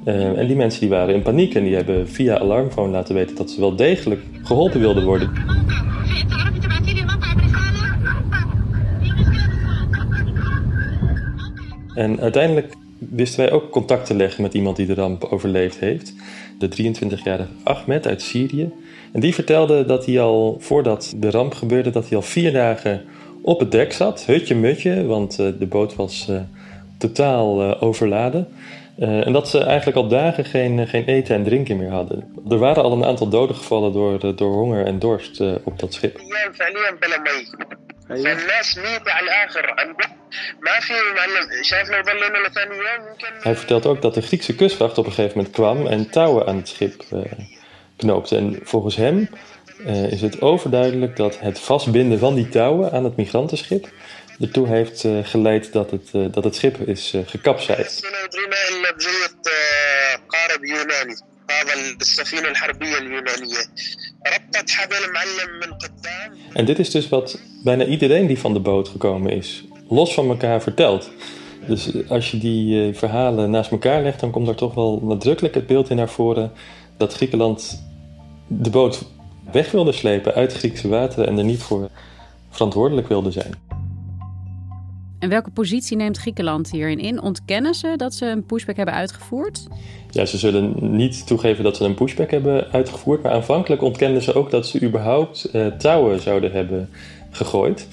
Uh, 0.04 0.38
en 0.38 0.46
die 0.46 0.56
mensen 0.56 0.80
die 0.80 0.88
waren 0.88 1.14
in 1.14 1.22
paniek 1.22 1.54
en 1.54 1.64
die 1.64 1.74
hebben 1.74 2.08
via 2.08 2.38
alarmfoon 2.38 2.90
laten 2.90 3.14
weten 3.14 3.36
dat 3.36 3.50
ze 3.50 3.60
wel 3.60 3.76
degelijk 3.76 4.20
geholpen 4.42 4.80
wilden 4.80 5.04
worden. 5.04 5.30
En 11.94 12.20
uiteindelijk 12.20 12.74
wisten 12.98 13.44
wij 13.44 13.52
ook 13.52 13.70
contact 13.70 14.06
te 14.06 14.14
leggen 14.14 14.42
met 14.42 14.54
iemand 14.54 14.76
die 14.76 14.86
de 14.86 14.94
ramp 14.94 15.24
overleefd 15.24 15.78
heeft. 15.78 16.14
De 16.58 16.68
23-jarige 16.68 17.46
Ahmed 17.62 18.06
uit 18.06 18.22
Syrië. 18.22 18.70
En 19.12 19.20
die 19.20 19.34
vertelde 19.34 19.84
dat 19.84 20.06
hij 20.06 20.20
al 20.20 20.56
voordat 20.60 21.14
de 21.16 21.30
ramp 21.30 21.54
gebeurde, 21.54 21.90
dat 21.90 22.08
hij 22.08 22.16
al 22.16 22.22
vier 22.22 22.52
dagen 22.52 23.02
op 23.42 23.60
het 23.60 23.70
dek 23.70 23.92
zat, 23.92 24.24
hutje 24.26 24.54
mutje, 24.54 25.04
want 25.04 25.38
uh, 25.40 25.46
de 25.58 25.66
boot 25.66 25.94
was 25.94 26.26
uh, 26.30 26.40
totaal 26.98 27.80
overladen. 27.80 28.48
En 28.98 29.32
dat 29.32 29.48
ze 29.48 29.58
eigenlijk 29.64 29.96
al 29.96 30.08
dagen 30.08 30.44
geen, 30.44 30.88
geen 30.88 31.04
eten 31.04 31.34
en 31.34 31.44
drinken 31.44 31.76
meer 31.76 31.90
hadden. 31.90 32.34
Er 32.48 32.58
waren 32.58 32.82
al 32.82 32.92
een 32.92 33.04
aantal 33.04 33.28
doden 33.28 33.56
gevallen 33.56 33.92
door, 33.92 34.36
door 34.36 34.52
honger 34.52 34.86
en 34.86 34.98
dorst 34.98 35.40
op 35.64 35.78
dat 35.78 35.94
schip. 35.94 36.20
Hij 43.40 43.56
vertelt 43.56 43.86
ook 43.86 44.02
dat 44.02 44.14
de 44.14 44.22
Griekse 44.22 44.54
kustwacht 44.54 44.98
op 44.98 45.06
een 45.06 45.12
gegeven 45.12 45.36
moment 45.36 45.54
kwam 45.54 45.86
en 45.86 46.10
touwen 46.10 46.46
aan 46.46 46.56
het 46.56 46.68
schip 46.68 47.04
knoopte. 47.96 48.36
En 48.36 48.58
volgens 48.62 48.96
hem 48.96 49.28
is 50.10 50.20
het 50.20 50.40
overduidelijk 50.40 51.16
dat 51.16 51.38
het 51.40 51.60
vastbinden 51.60 52.18
van 52.18 52.34
die 52.34 52.48
touwen 52.48 52.92
aan 52.92 53.04
het 53.04 53.16
migrantenschip 53.16 53.88
ertoe 54.42 54.68
heeft 54.68 55.06
geleid 55.22 55.72
dat 55.72 55.90
het, 55.90 56.34
dat 56.34 56.44
het 56.44 56.54
schip 56.54 56.76
is 56.76 57.14
gekapseist. 57.26 58.06
En 66.52 66.64
dit 66.64 66.78
is 66.78 66.90
dus 66.90 67.08
wat 67.08 67.38
bijna 67.64 67.84
iedereen 67.84 68.26
die 68.26 68.38
van 68.38 68.52
de 68.52 68.60
boot 68.60 68.88
gekomen 68.88 69.32
is, 69.32 69.64
los 69.88 70.14
van 70.14 70.28
elkaar 70.28 70.62
vertelt. 70.62 71.10
Dus 71.66 72.08
als 72.08 72.30
je 72.30 72.38
die 72.38 72.88
eh, 72.88 72.94
verhalen 72.94 73.50
naast 73.50 73.70
elkaar 73.70 74.02
legt, 74.02 74.20
dan 74.20 74.30
komt 74.30 74.48
er 74.48 74.54
toch 74.54 74.74
wel 74.74 75.00
nadrukkelijk 75.02 75.54
het 75.54 75.66
beeld 75.66 75.90
in 75.90 75.96
naar 75.96 76.08
voren 76.08 76.52
dat 76.96 77.14
Griekenland 77.14 77.82
de 78.46 78.70
boot 78.70 79.02
weg 79.52 79.70
wilde 79.70 79.92
slepen 79.92 80.34
uit 80.34 80.52
Griekse 80.52 80.88
wateren 80.88 81.26
en 81.26 81.38
er 81.38 81.44
niet 81.44 81.62
voor 81.62 81.90
verantwoordelijk 82.50 83.08
wilde 83.08 83.30
zijn. 83.30 83.71
En 85.22 85.28
welke 85.28 85.50
positie 85.50 85.96
neemt 85.96 86.18
Griekenland 86.18 86.70
hierin 86.70 86.98
in? 86.98 87.22
Ontkennen 87.22 87.74
ze 87.74 87.94
dat 87.96 88.14
ze 88.14 88.26
een 88.26 88.44
pushback 88.44 88.76
hebben 88.76 88.94
uitgevoerd? 88.94 89.66
Ja, 90.10 90.24
ze 90.24 90.38
zullen 90.38 90.96
niet 90.96 91.26
toegeven 91.26 91.64
dat 91.64 91.76
ze 91.76 91.84
een 91.84 91.94
pushback 91.94 92.30
hebben 92.30 92.70
uitgevoerd. 92.72 93.22
Maar 93.22 93.32
aanvankelijk 93.32 93.82
ontkenden 93.82 94.22
ze 94.22 94.34
ook 94.34 94.50
dat 94.50 94.66
ze 94.66 94.82
überhaupt 94.82 95.48
uh, 95.52 95.66
touwen 95.66 96.20
zouden 96.20 96.52
hebben 96.52 96.88
gegooid. 97.30 97.88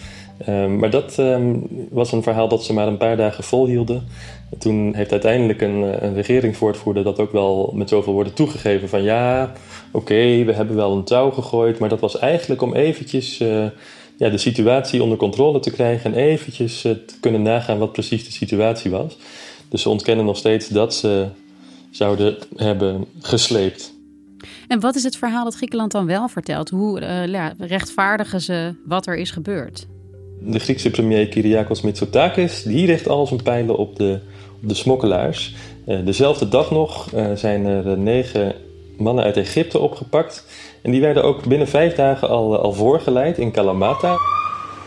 Um, 0.48 0.80
maar 0.80 0.90
dat 0.90 1.18
um, 1.18 1.68
was 1.90 2.12
een 2.12 2.24
verhaal 2.24 2.48
dat 2.48 2.64
ze 2.64 2.74
maar 2.74 2.88
een 2.88 2.98
paar 2.98 3.18
dagen 3.18 3.44
volhielden. 3.44 4.08
Toen 4.58 4.94
heeft 4.96 5.12
uiteindelijk 5.12 5.62
een, 5.62 5.84
eh, 5.84 6.02
een 6.02 6.14
regeringswoordvoerder 6.14 7.04
dat 7.04 7.20
ook 7.20 7.32
wel 7.32 7.72
met 7.76 7.90
zoveel 7.90 8.14
woorden 8.14 8.34
toegegeven 8.34 8.90
van 8.90 9.04
ja, 9.04 9.52
oké, 9.92 10.44
we 10.44 10.54
hebben 10.54 10.76
wel 10.76 10.96
een 10.96 11.04
touw 11.04 11.30
gegooid, 11.30 11.80
maar 11.80 11.90
dat 11.90 12.00
was 12.00 12.20
eigenlijk 12.20 12.62
om 12.62 12.74
eventjes 12.74 13.40
uh, 13.40 13.66
ja, 14.20 14.30
de 14.30 14.38
situatie 14.38 15.04
onder 15.04 15.18
controle 15.18 15.60
te 15.60 15.72
krijgen 15.72 16.14
en 16.14 16.20
eventjes 16.20 16.86
uh, 16.86 16.92
te 16.92 17.20
kunnen 17.20 17.42
nagaan 17.42 17.78
wat 17.78 17.92
precies 17.92 18.26
de 18.26 18.32
situatie 18.32 18.92
was. 18.92 19.18
Dus 19.70 19.82
ze 19.82 19.90
ontkennen 19.90 20.26
nog 20.26 20.38
steeds 20.38 20.68
dat 20.68 20.94
ze 20.96 21.28
zouden 21.92 22.38
hebben 22.56 23.06
gesleept. 23.20 23.94
En 24.68 24.80
wat 24.80 24.96
is 24.96 25.04
het 25.04 25.18
verhaal 25.18 25.44
dat 25.44 25.56
Griekenland 25.56 25.92
dan 25.92 26.06
wel 26.06 26.28
vertelt? 26.28 26.70
Hoe 26.70 27.02
uh, 27.02 27.28
ja, 27.28 27.54
rechtvaardigen 27.58 28.42
ze 28.42 28.74
wat 28.86 29.08
er 29.08 29.16
is 29.16 29.32
gebeurd? 29.32 29.88
De 30.42 30.60
Griekse 30.60 30.90
premier 30.90 31.28
Kyriakos 31.28 31.82
Mitsotakis 31.82 32.64
die 32.64 32.86
richt 32.86 33.08
al 33.08 33.28
zijn 33.28 33.44
pijlen 33.44 33.78
op 33.78 33.96
de, 33.96 34.20
op 34.62 34.70
de 34.70 34.76
smokkelaars. 34.76 35.56
Uh, 35.88 36.06
dezelfde 36.06 36.50
dag 36.50 36.72
nog 36.72 37.14
uh, 37.14 37.32
zijn 37.36 37.66
er 37.66 37.98
negen 37.98 38.56
mannen 38.98 39.24
uit 39.24 39.38
Egypte 39.38 39.80
opgepakt. 39.80 40.46
En 40.82 40.92
die 40.92 41.02
werden 41.02 41.24
ook 41.24 41.46
binnen 41.46 41.68
vijf 41.68 41.96
dagen 41.96 42.30
al, 42.30 42.58
al 42.58 42.74
voorgeleid 42.74 43.38
in 43.38 43.52
Kalamata. 43.52 44.16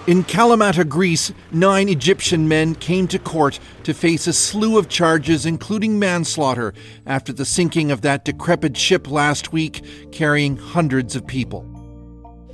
In 0.04 0.24
Kalamata, 0.24 0.84
Greece, 0.88 1.32
nine 1.50 1.90
Egyptian 1.90 2.46
men 2.46 2.78
came 2.78 3.06
to 3.06 3.18
court 3.18 3.60
to 3.82 3.92
face 3.92 4.28
a 4.28 4.32
slew 4.32 4.76
of 4.76 4.84
charges, 4.88 5.44
including 5.44 5.98
manslaughter, 5.98 6.74
after 7.04 7.34
the 7.34 7.44
sinking 7.44 7.92
of 7.92 8.00
that 8.00 8.24
decrepit 8.24 8.76
ship 8.76 9.10
last 9.10 9.52
week 9.52 9.80
carrying 10.10 10.58
hundreds 10.74 11.14
of 11.14 11.24
people. 11.24 11.62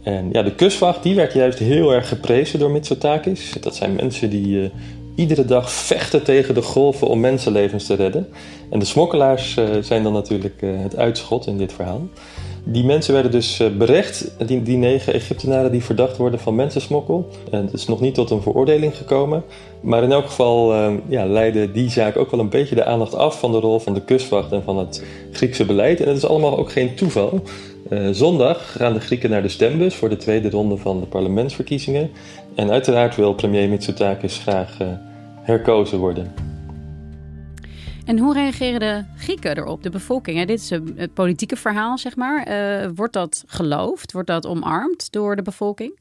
En 0.03 0.29
ja, 0.33 0.43
de 0.43 0.55
kustwacht 0.55 1.03
die 1.03 1.15
werd 1.15 1.33
juist 1.33 1.59
heel 1.59 1.93
erg 1.93 2.09
geprezen 2.09 2.59
door 2.59 2.71
Mitsotakis. 2.71 3.53
Dat 3.61 3.77
zijn 3.77 3.95
mensen 3.95 4.31
die 4.31 4.47
uh, 4.47 4.71
iedere 5.15 5.45
dag 5.45 5.73
vechten 5.73 6.25
tegen 6.25 6.55
de 6.55 6.63
golven 6.63 7.09
om 7.09 7.21
mensenlevens 7.21 7.87
te 7.87 7.95
redden. 7.95 8.29
En 8.71 8.79
de 8.79 8.85
smokkelaars 8.85 9.57
uh, 9.57 9.69
zijn 9.81 10.03
dan 10.03 10.13
natuurlijk 10.13 10.63
uh, 10.63 10.83
het 10.83 10.97
uitschot 10.97 11.47
in 11.47 11.59
dit 11.59 11.73
verhaal. 11.73 12.09
Die 12.71 12.85
mensen 12.85 13.13
werden 13.13 13.31
dus 13.31 13.63
berecht, 13.79 14.31
die, 14.47 14.63
die 14.63 14.77
negen 14.77 15.13
Egyptenaren 15.13 15.73
die 15.73 15.83
verdacht 15.83 16.17
worden 16.17 16.41
van 16.41 16.55
mensensmokkel. 16.55 17.29
En 17.51 17.65
het 17.65 17.73
is 17.73 17.87
nog 17.87 18.01
niet 18.01 18.15
tot 18.15 18.31
een 18.31 18.43
veroordeling 18.43 18.97
gekomen. 18.97 19.43
Maar 19.81 20.03
in 20.03 20.13
elk 20.13 20.27
geval 20.27 20.75
ja, 21.09 21.27
leidde 21.27 21.73
die 21.73 21.91
zaak 21.91 22.17
ook 22.17 22.31
wel 22.31 22.41
een 22.41 22.49
beetje 22.49 22.75
de 22.75 22.85
aandacht 22.85 23.15
af 23.15 23.41
van 23.41 23.53
de 23.53 23.59
rol 23.59 23.79
van 23.79 23.95
de 23.95 24.01
kustwacht 24.01 24.53
en 24.53 24.63
van 24.63 24.79
het 24.79 25.05
Griekse 25.33 25.65
beleid. 25.65 26.01
En 26.01 26.09
het 26.09 26.17
is 26.17 26.27
allemaal 26.27 26.59
ook 26.59 26.73
geen 26.73 26.95
toeval. 26.95 27.43
Uh, 27.91 28.09
zondag 28.13 28.73
gaan 28.73 28.93
de 28.93 29.01
Grieken 29.01 29.31
naar 29.31 29.43
de 29.43 29.49
stembus 29.49 29.95
voor 29.95 30.09
de 30.09 30.17
tweede 30.17 30.51
ronde 30.51 30.77
van 30.77 31.01
de 31.01 31.07
parlementsverkiezingen. 31.07 32.11
En 32.55 32.71
uiteraard 32.71 33.17
wil 33.17 33.35
premier 33.35 33.69
Mitsotakis 33.69 34.39
graag 34.39 34.81
uh, 34.83 34.89
herkozen 35.43 35.99
worden. 35.99 36.33
En 38.09 38.19
hoe 38.19 38.35
reageren 38.35 38.81
de 38.81 39.05
Grieken 39.17 39.57
erop, 39.57 39.83
de 39.83 39.91
bevolking? 39.91 40.47
Dit 40.47 40.61
is 40.61 40.71
het 40.97 41.15
politieke 41.15 41.57
verhaal, 41.57 41.99
zeg 41.99 42.17
maar. 42.17 42.49
Uh, 42.49 42.89
wordt 42.95 43.13
dat 43.13 43.45
geloofd? 43.47 44.13
Wordt 44.13 44.29
dat 44.29 44.47
omarmd 44.47 45.13
door 45.13 45.37
de 45.37 45.43
bevolking? 45.43 45.99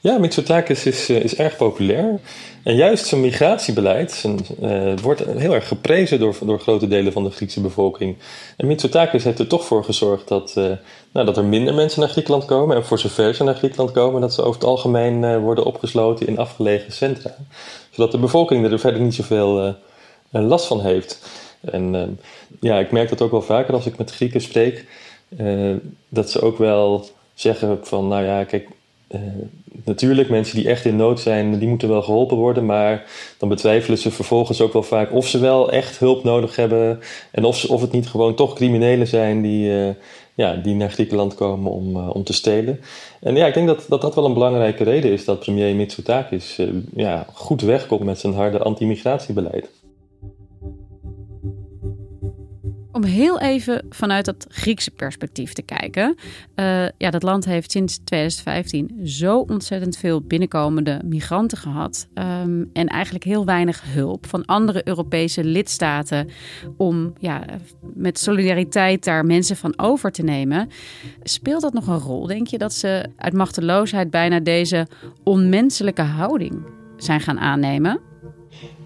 Ja, 0.00 0.18
Mitsotakis 0.18 0.86
is, 0.86 1.10
is 1.10 1.36
erg 1.36 1.56
populair. 1.56 2.20
En 2.62 2.74
juist 2.74 3.06
zijn 3.06 3.20
migratiebeleid 3.20 4.24
uh, 4.62 4.92
wordt 5.02 5.24
heel 5.24 5.54
erg 5.54 5.68
geprezen 5.68 6.18
door, 6.18 6.36
door 6.44 6.60
grote 6.60 6.88
delen 6.88 7.12
van 7.12 7.24
de 7.24 7.30
Griekse 7.30 7.60
bevolking. 7.60 8.16
En 8.56 8.66
Mitsotakis 8.66 9.24
heeft 9.24 9.38
er 9.38 9.46
toch 9.46 9.66
voor 9.66 9.84
gezorgd 9.84 10.28
dat, 10.28 10.54
nou, 11.12 11.26
dat 11.26 11.36
er 11.36 11.44
minder 11.44 11.74
mensen 11.74 12.00
naar 12.00 12.08
Griekenland 12.08 12.44
komen. 12.44 12.76
En 12.76 12.84
voor 12.84 12.98
zover 12.98 13.34
ze 13.34 13.44
naar 13.44 13.54
Griekenland 13.54 13.90
komen, 13.90 14.20
dat 14.20 14.34
ze 14.34 14.42
over 14.42 14.60
het 14.60 14.68
algemeen 14.68 15.40
worden 15.40 15.64
opgesloten 15.64 16.26
in 16.26 16.38
afgelegen 16.38 16.92
centra. 16.92 17.34
Zodat 17.90 18.12
de 18.12 18.18
bevolking 18.18 18.64
er 18.70 18.78
verder 18.78 19.00
niet 19.00 19.14
zoveel 19.14 19.76
last 20.44 20.66
van 20.66 20.80
heeft. 20.80 21.28
En 21.60 22.18
ja, 22.60 22.78
ik 22.78 22.90
merk 22.90 23.08
dat 23.08 23.22
ook 23.22 23.30
wel 23.30 23.42
vaker 23.42 23.74
als 23.74 23.86
ik 23.86 23.98
met 23.98 24.10
Grieken 24.10 24.40
spreek. 24.40 24.86
dat 26.08 26.30
ze 26.30 26.40
ook 26.40 26.58
wel 26.58 27.06
zeggen 27.34 27.78
van, 27.82 28.08
nou 28.08 28.24
ja, 28.24 28.44
kijk, 28.44 28.68
uh, 29.08 29.20
natuurlijk, 29.84 30.28
mensen 30.28 30.56
die 30.56 30.68
echt 30.68 30.84
in 30.84 30.96
nood 30.96 31.20
zijn, 31.20 31.58
die 31.58 31.68
moeten 31.68 31.88
wel 31.88 32.02
geholpen 32.02 32.36
worden. 32.36 32.66
Maar 32.66 33.04
dan 33.38 33.48
betwijfelen 33.48 33.98
ze 33.98 34.10
vervolgens 34.10 34.60
ook 34.60 34.72
wel 34.72 34.82
vaak 34.82 35.12
of 35.12 35.26
ze 35.26 35.38
wel 35.38 35.70
echt 35.70 35.98
hulp 35.98 36.24
nodig 36.24 36.56
hebben. 36.56 37.00
En 37.30 37.44
of, 37.44 37.56
ze, 37.56 37.68
of 37.68 37.80
het 37.80 37.92
niet 37.92 38.08
gewoon 38.08 38.34
toch 38.34 38.54
criminelen 38.54 39.06
zijn 39.06 39.42
die, 39.42 39.70
uh, 39.70 39.88
ja, 40.34 40.54
die 40.54 40.74
naar 40.74 40.90
Griekenland 40.90 41.34
komen 41.34 41.72
om, 41.72 41.96
om 42.08 42.24
te 42.24 42.32
stelen. 42.32 42.80
En 43.20 43.36
ja, 43.36 43.46
ik 43.46 43.54
denk 43.54 43.66
dat, 43.66 43.84
dat 43.88 44.00
dat 44.00 44.14
wel 44.14 44.24
een 44.24 44.34
belangrijke 44.34 44.84
reden 44.84 45.12
is 45.12 45.24
dat 45.24 45.38
premier 45.38 45.74
Mitsotakis 45.74 46.60
ja, 46.94 47.26
goed 47.32 47.60
wegkomt 47.60 48.04
met 48.04 48.18
zijn 48.18 48.34
harde 48.34 48.58
anti-migratiebeleid. 48.58 49.68
Om 52.96 53.04
heel 53.04 53.40
even 53.40 53.82
vanuit 53.90 54.24
dat 54.24 54.46
Griekse 54.48 54.90
perspectief 54.90 55.52
te 55.52 55.62
kijken. 55.62 56.16
Uh, 56.54 56.88
ja, 56.98 57.10
dat 57.10 57.22
land 57.22 57.44
heeft 57.44 57.70
sinds 57.70 57.98
2015 57.98 59.00
zo 59.04 59.38
ontzettend 59.38 59.96
veel 59.96 60.20
binnenkomende 60.20 61.00
migranten 61.04 61.58
gehad. 61.58 62.08
Um, 62.14 62.70
en 62.72 62.86
eigenlijk 62.86 63.24
heel 63.24 63.44
weinig 63.44 63.82
hulp 63.84 64.26
van 64.26 64.44
andere 64.44 64.80
Europese 64.84 65.44
lidstaten 65.44 66.28
om 66.76 67.12
ja, 67.18 67.44
met 67.94 68.18
solidariteit 68.18 69.04
daar 69.04 69.24
mensen 69.24 69.56
van 69.56 69.78
over 69.78 70.12
te 70.12 70.22
nemen. 70.22 70.68
Speelt 71.22 71.62
dat 71.62 71.72
nog 71.72 71.86
een 71.86 71.98
rol, 71.98 72.26
denk 72.26 72.46
je, 72.46 72.58
dat 72.58 72.72
ze 72.72 73.06
uit 73.16 73.32
machteloosheid 73.32 74.10
bijna 74.10 74.40
deze 74.40 74.86
onmenselijke 75.24 76.02
houding 76.02 76.62
zijn 76.96 77.20
gaan 77.20 77.38
aannemen? 77.38 78.00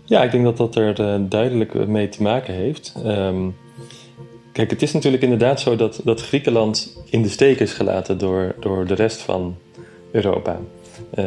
Ja, 0.05 0.23
ik 0.23 0.31
denk 0.31 0.45
dat 0.45 0.57
dat 0.57 0.76
er 0.76 1.00
uh, 1.00 1.29
duidelijk 1.29 1.87
mee 1.87 2.09
te 2.09 2.23
maken 2.23 2.55
heeft. 2.55 2.95
Um, 3.07 3.55
Kijk, 4.61 4.73
het 4.73 4.83
is 4.83 4.93
natuurlijk 4.93 5.23
inderdaad 5.23 5.61
zo 5.61 5.76
dat, 5.76 6.00
dat 6.05 6.23
Griekenland 6.23 6.97
in 7.11 7.23
de 7.23 7.29
steek 7.29 7.61
is 7.61 7.73
gelaten 7.73 8.19
door, 8.19 8.55
door 8.59 8.87
de 8.87 8.95
rest 8.95 9.21
van 9.21 9.57
Europa. 10.12 10.61
Uh, 11.19 11.25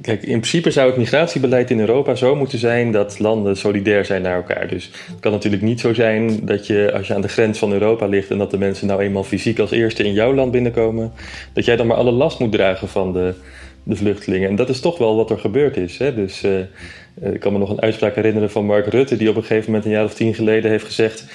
kijk, 0.00 0.22
in 0.22 0.38
principe 0.38 0.70
zou 0.70 0.86
het 0.88 0.96
migratiebeleid 0.96 1.70
in 1.70 1.80
Europa 1.80 2.14
zo 2.14 2.36
moeten 2.36 2.58
zijn 2.58 2.92
dat 2.92 3.18
landen 3.18 3.56
solidair 3.56 4.04
zijn 4.04 4.22
naar 4.22 4.36
elkaar. 4.36 4.68
Dus 4.68 4.90
het 5.06 5.20
kan 5.20 5.32
natuurlijk 5.32 5.62
niet 5.62 5.80
zo 5.80 5.94
zijn 5.94 6.46
dat 6.46 6.66
je, 6.66 6.92
als 6.94 7.06
je 7.06 7.14
aan 7.14 7.20
de 7.20 7.28
grens 7.28 7.58
van 7.58 7.72
Europa 7.72 8.06
ligt 8.06 8.30
en 8.30 8.38
dat 8.38 8.50
de 8.50 8.58
mensen 8.58 8.86
nou 8.86 9.02
eenmaal 9.02 9.24
fysiek 9.24 9.58
als 9.58 9.70
eerste 9.70 10.04
in 10.04 10.12
jouw 10.12 10.34
land 10.34 10.52
binnenkomen, 10.52 11.12
dat 11.52 11.64
jij 11.64 11.76
dan 11.76 11.86
maar 11.86 11.96
alle 11.96 12.12
last 12.12 12.38
moet 12.38 12.52
dragen 12.52 12.88
van 12.88 13.12
de, 13.12 13.34
de 13.82 13.96
vluchtelingen. 13.96 14.48
En 14.48 14.56
dat 14.56 14.68
is 14.68 14.80
toch 14.80 14.98
wel 14.98 15.16
wat 15.16 15.30
er 15.30 15.38
gebeurd 15.38 15.76
is. 15.76 15.98
Hè? 15.98 16.14
Dus 16.14 16.44
uh, 16.44 17.32
ik 17.32 17.40
kan 17.40 17.52
me 17.52 17.58
nog 17.58 17.70
een 17.70 17.82
uitspraak 17.82 18.14
herinneren 18.14 18.50
van 18.50 18.64
Mark 18.64 18.86
Rutte, 18.86 19.16
die 19.16 19.28
op 19.28 19.36
een 19.36 19.42
gegeven 19.44 19.66
moment 19.66 19.84
een 19.84 19.90
jaar 19.90 20.04
of 20.04 20.14
tien 20.14 20.34
geleden 20.34 20.70
heeft 20.70 20.84
gezegd. 20.84 21.26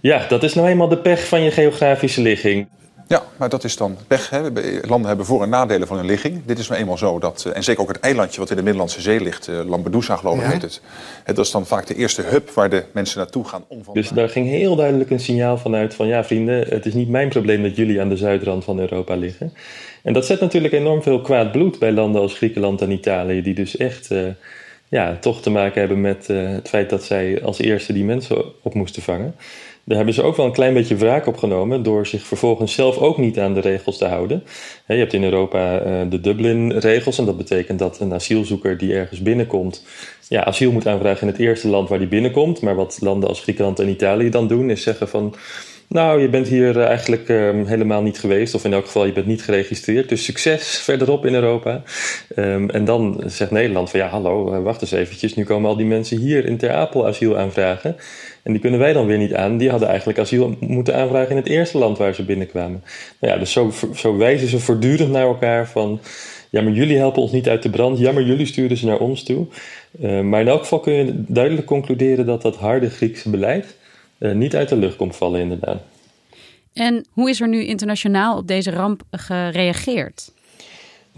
Ja, 0.00 0.26
dat 0.28 0.42
is 0.42 0.54
nou 0.54 0.68
eenmaal 0.68 0.88
de 0.88 0.98
pech 0.98 1.28
van 1.28 1.42
je 1.42 1.50
geografische 1.50 2.20
ligging. 2.20 2.68
Ja, 3.08 3.22
maar 3.36 3.48
dat 3.48 3.64
is 3.64 3.76
dan 3.76 3.96
pech. 4.06 4.30
Hè. 4.30 4.40
Landen 4.88 5.08
hebben 5.08 5.26
voor- 5.26 5.42
en 5.42 5.48
nadelen 5.48 5.88
van 5.88 5.96
hun 5.96 6.06
ligging. 6.06 6.42
Dit 6.46 6.58
is 6.58 6.68
nou 6.68 6.80
eenmaal 6.80 6.98
zo 6.98 7.18
dat, 7.18 7.44
eh, 7.46 7.56
en 7.56 7.64
zeker 7.64 7.82
ook 7.82 7.88
het 7.88 8.00
eilandje 8.00 8.40
wat 8.40 8.50
in 8.50 8.56
de 8.56 8.62
Middellandse 8.62 9.00
Zee 9.00 9.20
ligt, 9.20 9.48
eh, 9.48 9.60
Lampedusa 9.64 10.16
geloof 10.16 10.36
ik 10.36 10.42
ja. 10.42 10.50
heet 10.50 10.62
het. 10.62 10.80
Dat 11.24 11.38
is 11.38 11.50
dan 11.50 11.66
vaak 11.66 11.86
de 11.86 11.94
eerste 11.94 12.22
hub 12.22 12.50
waar 12.50 12.70
de 12.70 12.84
mensen 12.92 13.18
naartoe 13.18 13.44
gaan 13.44 13.64
om 13.68 13.84
van. 13.84 13.94
Dus 13.94 14.08
daar 14.08 14.28
ging 14.28 14.48
heel 14.48 14.76
duidelijk 14.76 15.10
een 15.10 15.20
signaal 15.20 15.58
vanuit 15.58 15.94
van 15.94 16.06
ja 16.06 16.24
vrienden, 16.24 16.68
het 16.68 16.86
is 16.86 16.94
niet 16.94 17.08
mijn 17.08 17.28
probleem 17.28 17.62
dat 17.62 17.76
jullie 17.76 18.00
aan 18.00 18.08
de 18.08 18.16
zuidrand 18.16 18.64
van 18.64 18.78
Europa 18.78 19.16
liggen. 19.16 19.52
En 20.02 20.12
dat 20.12 20.26
zet 20.26 20.40
natuurlijk 20.40 20.74
enorm 20.74 21.02
veel 21.02 21.20
kwaad 21.20 21.52
bloed 21.52 21.78
bij 21.78 21.92
landen 21.92 22.20
als 22.20 22.34
Griekenland 22.34 22.80
en 22.80 22.90
Italië, 22.90 23.42
die 23.42 23.54
dus 23.54 23.76
echt 23.76 24.10
uh, 24.10 24.26
ja, 24.88 25.16
toch 25.20 25.42
te 25.42 25.50
maken 25.50 25.80
hebben 25.80 26.00
met 26.00 26.28
uh, 26.30 26.50
het 26.50 26.68
feit 26.68 26.90
dat 26.90 27.04
zij 27.04 27.42
als 27.42 27.58
eerste 27.58 27.92
die 27.92 28.04
mensen 28.04 28.44
op 28.62 28.74
moesten 28.74 29.02
vangen. 29.02 29.34
Daar 29.84 29.96
hebben 29.96 30.14
ze 30.14 30.22
ook 30.22 30.36
wel 30.36 30.46
een 30.46 30.52
klein 30.52 30.74
beetje 30.74 30.96
wraak 30.96 31.26
op 31.26 31.36
genomen 31.36 31.82
door 31.82 32.06
zich 32.06 32.22
vervolgens 32.22 32.74
zelf 32.74 32.98
ook 32.98 33.18
niet 33.18 33.38
aan 33.38 33.54
de 33.54 33.60
regels 33.60 33.98
te 33.98 34.06
houden. 34.06 34.42
Je 34.86 34.94
hebt 34.94 35.12
in 35.12 35.24
Europa 35.24 35.78
eh, 35.78 36.00
de 36.10 36.20
Dublin-regels 36.20 37.18
en 37.18 37.24
dat 37.24 37.36
betekent 37.36 37.78
dat 37.78 38.00
een 38.00 38.14
asielzoeker 38.14 38.78
die 38.78 38.94
ergens 38.94 39.22
binnenkomt, 39.22 39.84
ja, 40.28 40.44
asiel 40.44 40.72
moet 40.72 40.86
aanvragen 40.86 41.20
in 41.20 41.32
het 41.32 41.38
eerste 41.38 41.68
land 41.68 41.88
waar 41.88 41.98
die 41.98 42.08
binnenkomt. 42.08 42.60
Maar 42.60 42.74
wat 42.74 42.98
landen 43.00 43.28
als 43.28 43.40
Griekenland 43.40 43.78
en 43.78 43.88
Italië 43.88 44.30
dan 44.30 44.48
doen, 44.48 44.70
is 44.70 44.82
zeggen 44.82 45.08
van 45.08 45.34
nou, 45.88 46.20
je 46.20 46.28
bent 46.28 46.48
hier 46.48 46.78
eh, 46.78 46.86
eigenlijk 46.86 47.28
um, 47.28 47.66
helemaal 47.66 48.02
niet 48.02 48.18
geweest, 48.18 48.54
of 48.54 48.64
in 48.64 48.72
elk 48.72 48.84
geval 48.84 49.06
je 49.06 49.12
bent 49.12 49.26
niet 49.26 49.42
geregistreerd. 49.42 50.08
Dus 50.08 50.24
succes 50.24 50.78
verderop 50.78 51.26
in 51.26 51.34
Europa. 51.34 51.82
Um, 52.36 52.70
en 52.70 52.84
dan 52.84 53.22
zegt 53.26 53.50
Nederland 53.50 53.90
van 53.90 54.00
ja, 54.00 54.08
hallo, 54.08 54.52
uh, 54.52 54.62
wacht 54.62 54.80
eens 54.80 54.92
eventjes. 54.92 55.34
Nu 55.34 55.44
komen 55.44 55.70
al 55.70 55.76
die 55.76 55.86
mensen 55.86 56.18
hier 56.18 56.44
in 56.44 56.56
Ter 56.56 56.72
Apel 56.72 57.06
asiel 57.06 57.38
aanvragen. 57.38 57.96
En 58.42 58.52
die 58.52 58.60
kunnen 58.60 58.80
wij 58.80 58.92
dan 58.92 59.06
weer 59.06 59.18
niet 59.18 59.34
aan. 59.34 59.56
Die 59.56 59.70
hadden 59.70 59.88
eigenlijk 59.88 60.18
asiel 60.18 60.56
moeten 60.60 60.96
aanvragen 60.96 61.30
in 61.30 61.36
het 61.36 61.48
eerste 61.48 61.78
land 61.78 61.98
waar 61.98 62.14
ze 62.14 62.24
binnenkwamen. 62.24 62.84
Nou 63.20 63.32
ja, 63.32 63.38
dus 63.38 63.52
zo, 63.52 63.72
zo 63.94 64.16
wijzen 64.16 64.48
ze 64.48 64.58
voortdurend 64.58 65.10
naar 65.10 65.26
elkaar 65.26 65.68
van... 65.68 66.00
Ja, 66.50 66.62
maar 66.62 66.72
jullie 66.72 66.96
helpen 66.96 67.22
ons 67.22 67.32
niet 67.32 67.48
uit 67.48 67.62
de 67.62 67.70
brand. 67.70 67.98
Jammer, 67.98 68.22
jullie 68.22 68.46
sturen 68.46 68.76
ze 68.76 68.86
naar 68.86 68.98
ons 68.98 69.22
toe. 69.22 69.46
Uh, 70.00 70.20
maar 70.20 70.40
in 70.40 70.48
elk 70.48 70.60
geval 70.60 70.80
kun 70.80 70.92
je 70.92 71.24
duidelijk 71.26 71.66
concluderen 71.66 72.26
dat 72.26 72.42
dat 72.42 72.56
harde 72.56 72.90
Griekse 72.90 73.30
beleid 73.30 73.76
niet 74.18 74.56
uit 74.56 74.68
de 74.68 74.76
lucht 74.76 74.96
komt 74.96 75.16
vallen, 75.16 75.40
inderdaad. 75.40 75.82
En 76.72 77.06
hoe 77.12 77.30
is 77.30 77.40
er 77.40 77.48
nu 77.48 77.64
internationaal 77.64 78.36
op 78.36 78.46
deze 78.46 78.70
ramp 78.70 79.02
gereageerd? 79.10 80.30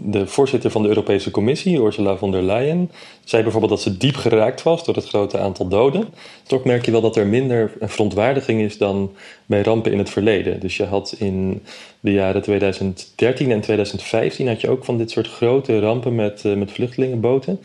De 0.03 0.27
voorzitter 0.27 0.71
van 0.71 0.81
de 0.81 0.87
Europese 0.87 1.31
Commissie, 1.31 1.79
Ursula 1.79 2.17
von 2.17 2.31
der 2.31 2.41
Leyen, 2.41 2.91
zei 3.23 3.43
bijvoorbeeld 3.43 3.71
dat 3.71 3.81
ze 3.81 3.97
diep 3.97 4.15
geraakt 4.15 4.63
was 4.63 4.85
door 4.85 4.95
het 4.95 5.07
grote 5.07 5.39
aantal 5.39 5.67
doden. 5.67 6.07
Toch 6.43 6.63
merk 6.63 6.85
je 6.85 6.91
wel 6.91 7.01
dat 7.01 7.15
er 7.15 7.27
minder 7.27 7.71
verontwaardiging 7.79 8.61
is 8.61 8.77
dan 8.77 9.11
bij 9.45 9.61
rampen 9.61 9.91
in 9.91 9.97
het 9.97 10.09
verleden. 10.09 10.59
Dus 10.59 10.77
je 10.77 10.85
had 10.85 11.15
in 11.17 11.63
de 11.99 12.11
jaren 12.11 12.41
2013 12.41 13.51
en 13.51 13.61
2015 13.61 14.47
had 14.47 14.61
je 14.61 14.69
ook 14.69 14.85
van 14.85 14.97
dit 14.97 15.11
soort 15.11 15.27
grote 15.27 15.79
rampen 15.79 16.15
met, 16.15 16.43
uh, 16.45 16.55
met 16.55 16.71
vluchtelingenboten. 16.71 17.59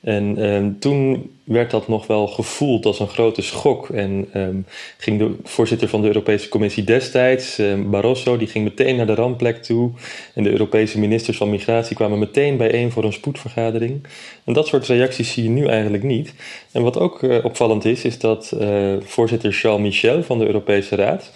En 0.00 0.44
um, 0.44 0.78
toen 0.78 1.30
werd 1.44 1.70
dat 1.70 1.88
nog 1.88 2.06
wel 2.06 2.26
gevoeld 2.26 2.86
als 2.86 3.00
een 3.00 3.08
grote 3.08 3.42
schok. 3.42 3.88
En 3.88 4.28
um, 4.34 4.66
ging 4.98 5.18
de 5.18 5.36
voorzitter 5.44 5.88
van 5.88 6.00
de 6.00 6.06
Europese 6.06 6.48
Commissie 6.48 6.84
destijds, 6.84 7.58
um, 7.58 7.90
Barroso, 7.90 8.36
die 8.36 8.48
ging 8.48 8.64
meteen 8.64 8.96
naar 8.96 9.06
de 9.06 9.14
rampplek 9.14 9.62
toe. 9.62 9.90
En 10.34 10.42
de 10.42 10.50
Europese 10.50 10.98
ministers 10.98 11.36
van 11.36 11.50
Migratie 11.50 11.96
kwamen 11.96 12.18
meteen 12.18 12.56
bijeen 12.56 12.90
voor 12.90 13.04
een 13.04 13.12
spoedvergadering. 13.12 14.06
En 14.44 14.52
dat 14.52 14.66
soort 14.66 14.86
reacties 14.86 15.32
zie 15.32 15.42
je 15.42 15.50
nu 15.50 15.66
eigenlijk 15.66 16.02
niet. 16.02 16.34
En 16.72 16.82
wat 16.82 16.98
ook 16.98 17.22
uh, 17.22 17.44
opvallend 17.44 17.84
is, 17.84 18.04
is 18.04 18.18
dat 18.18 18.52
uh, 18.60 18.96
voorzitter 19.00 19.52
Charles 19.52 19.82
Michel 19.82 20.22
van 20.22 20.38
de 20.38 20.46
Europese 20.46 20.96
Raad 20.96 21.30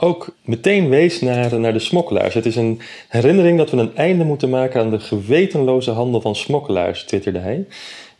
ook 0.00 0.34
meteen 0.44 0.88
wees 0.88 1.20
naar, 1.20 1.60
naar 1.60 1.72
de 1.72 1.78
smokkelaars. 1.78 2.34
Het 2.34 2.46
is 2.46 2.56
een 2.56 2.80
herinnering 3.08 3.58
dat 3.58 3.70
we 3.70 3.76
een 3.76 3.96
einde 3.96 4.24
moeten 4.24 4.50
maken 4.50 4.80
aan 4.80 4.90
de 4.90 5.00
gewetenloze 5.00 5.90
handel 5.90 6.20
van 6.20 6.36
smokkelaars, 6.36 7.04
twitterde 7.04 7.38
hij. 7.38 7.66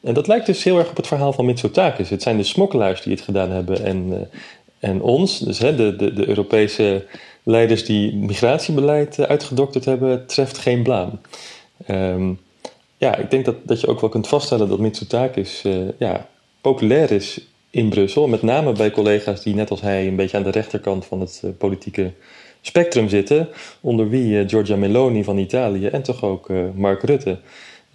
En 0.01 0.15
dat 0.15 0.27
lijkt 0.27 0.47
dus 0.47 0.65
heel 0.65 0.79
erg 0.79 0.91
op 0.91 0.97
het 0.97 1.07
verhaal 1.07 1.33
van 1.33 1.45
Mitsotakis. 1.45 2.11
Het 2.11 2.23
zijn 2.23 2.37
de 2.37 2.43
smokkelaars 2.43 3.03
die 3.03 3.13
het 3.13 3.23
gedaan 3.23 3.51
hebben 3.51 3.85
en, 3.85 4.07
uh, 4.09 4.17
en 4.79 5.03
ons, 5.03 5.39
dus 5.39 5.59
hè, 5.59 5.75
de, 5.75 5.97
de, 5.97 6.13
de 6.13 6.29
Europese 6.29 7.07
leiders 7.43 7.85
die 7.85 8.15
migratiebeleid 8.15 9.27
uitgedokterd 9.27 9.85
hebben, 9.85 10.27
treft 10.27 10.59
geen 10.59 10.83
blaam. 10.83 11.21
Um, 11.91 12.41
ja, 12.97 13.17
ik 13.17 13.31
denk 13.31 13.45
dat, 13.45 13.57
dat 13.63 13.81
je 13.81 13.87
ook 13.87 14.01
wel 14.01 14.11
kunt 14.11 14.29
vaststellen 14.29 14.69
dat 14.69 14.79
Mitsotakis 14.79 15.63
uh, 15.67 15.89
ja, 15.99 16.27
populair 16.61 17.11
is 17.11 17.41
in 17.71 17.89
Brussel. 17.89 18.29
Met 18.29 18.43
name 18.43 18.73
bij 18.73 18.91
collega's 18.91 19.43
die 19.43 19.55
net 19.55 19.71
als 19.71 19.81
hij 19.81 20.07
een 20.07 20.17
beetje 20.17 20.37
aan 20.37 20.43
de 20.43 20.50
rechterkant 20.50 21.07
van 21.07 21.21
het 21.21 21.43
uh, 21.45 21.50
politieke 21.59 22.12
spectrum 22.61 23.09
zitten. 23.09 23.49
Onder 23.81 24.09
wie 24.09 24.43
uh, 24.43 24.49
Giorgia 24.49 24.77
Meloni 24.77 25.25
van 25.25 25.39
Italië 25.39 25.87
en 25.87 26.03
toch 26.03 26.25
ook 26.25 26.49
uh, 26.49 26.65
Mark 26.75 27.03
Rutte. 27.03 27.39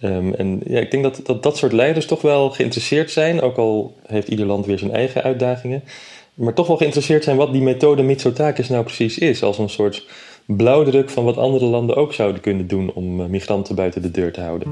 Um, 0.02 0.34
en 0.34 0.60
ja, 0.64 0.80
ik 0.80 0.90
denk 0.90 1.02
dat, 1.02 1.20
dat 1.24 1.42
dat 1.42 1.56
soort 1.56 1.72
leiders 1.72 2.06
toch 2.06 2.22
wel 2.22 2.50
geïnteresseerd 2.50 3.10
zijn. 3.10 3.40
Ook 3.40 3.56
al 3.56 3.94
heeft 4.06 4.28
ieder 4.28 4.46
land 4.46 4.66
weer 4.66 4.78
zijn 4.78 4.92
eigen 4.92 5.22
uitdagingen. 5.22 5.82
Maar 6.34 6.54
toch 6.54 6.66
wel 6.66 6.76
geïnteresseerd 6.76 7.24
zijn 7.24 7.36
wat 7.36 7.52
die 7.52 7.62
methode 7.62 8.02
Mitsotakis 8.02 8.68
nou 8.68 8.84
precies 8.84 9.18
is. 9.18 9.42
Als 9.42 9.58
een 9.58 9.68
soort 9.68 10.06
blauwdruk 10.46 11.10
van 11.10 11.24
wat 11.24 11.36
andere 11.36 11.64
landen 11.64 11.96
ook 11.96 12.12
zouden 12.12 12.40
kunnen 12.40 12.66
doen 12.66 12.92
om 12.92 13.30
migranten 13.30 13.74
buiten 13.74 14.02
de 14.02 14.10
deur 14.10 14.32
te 14.32 14.40
houden. 14.40 14.68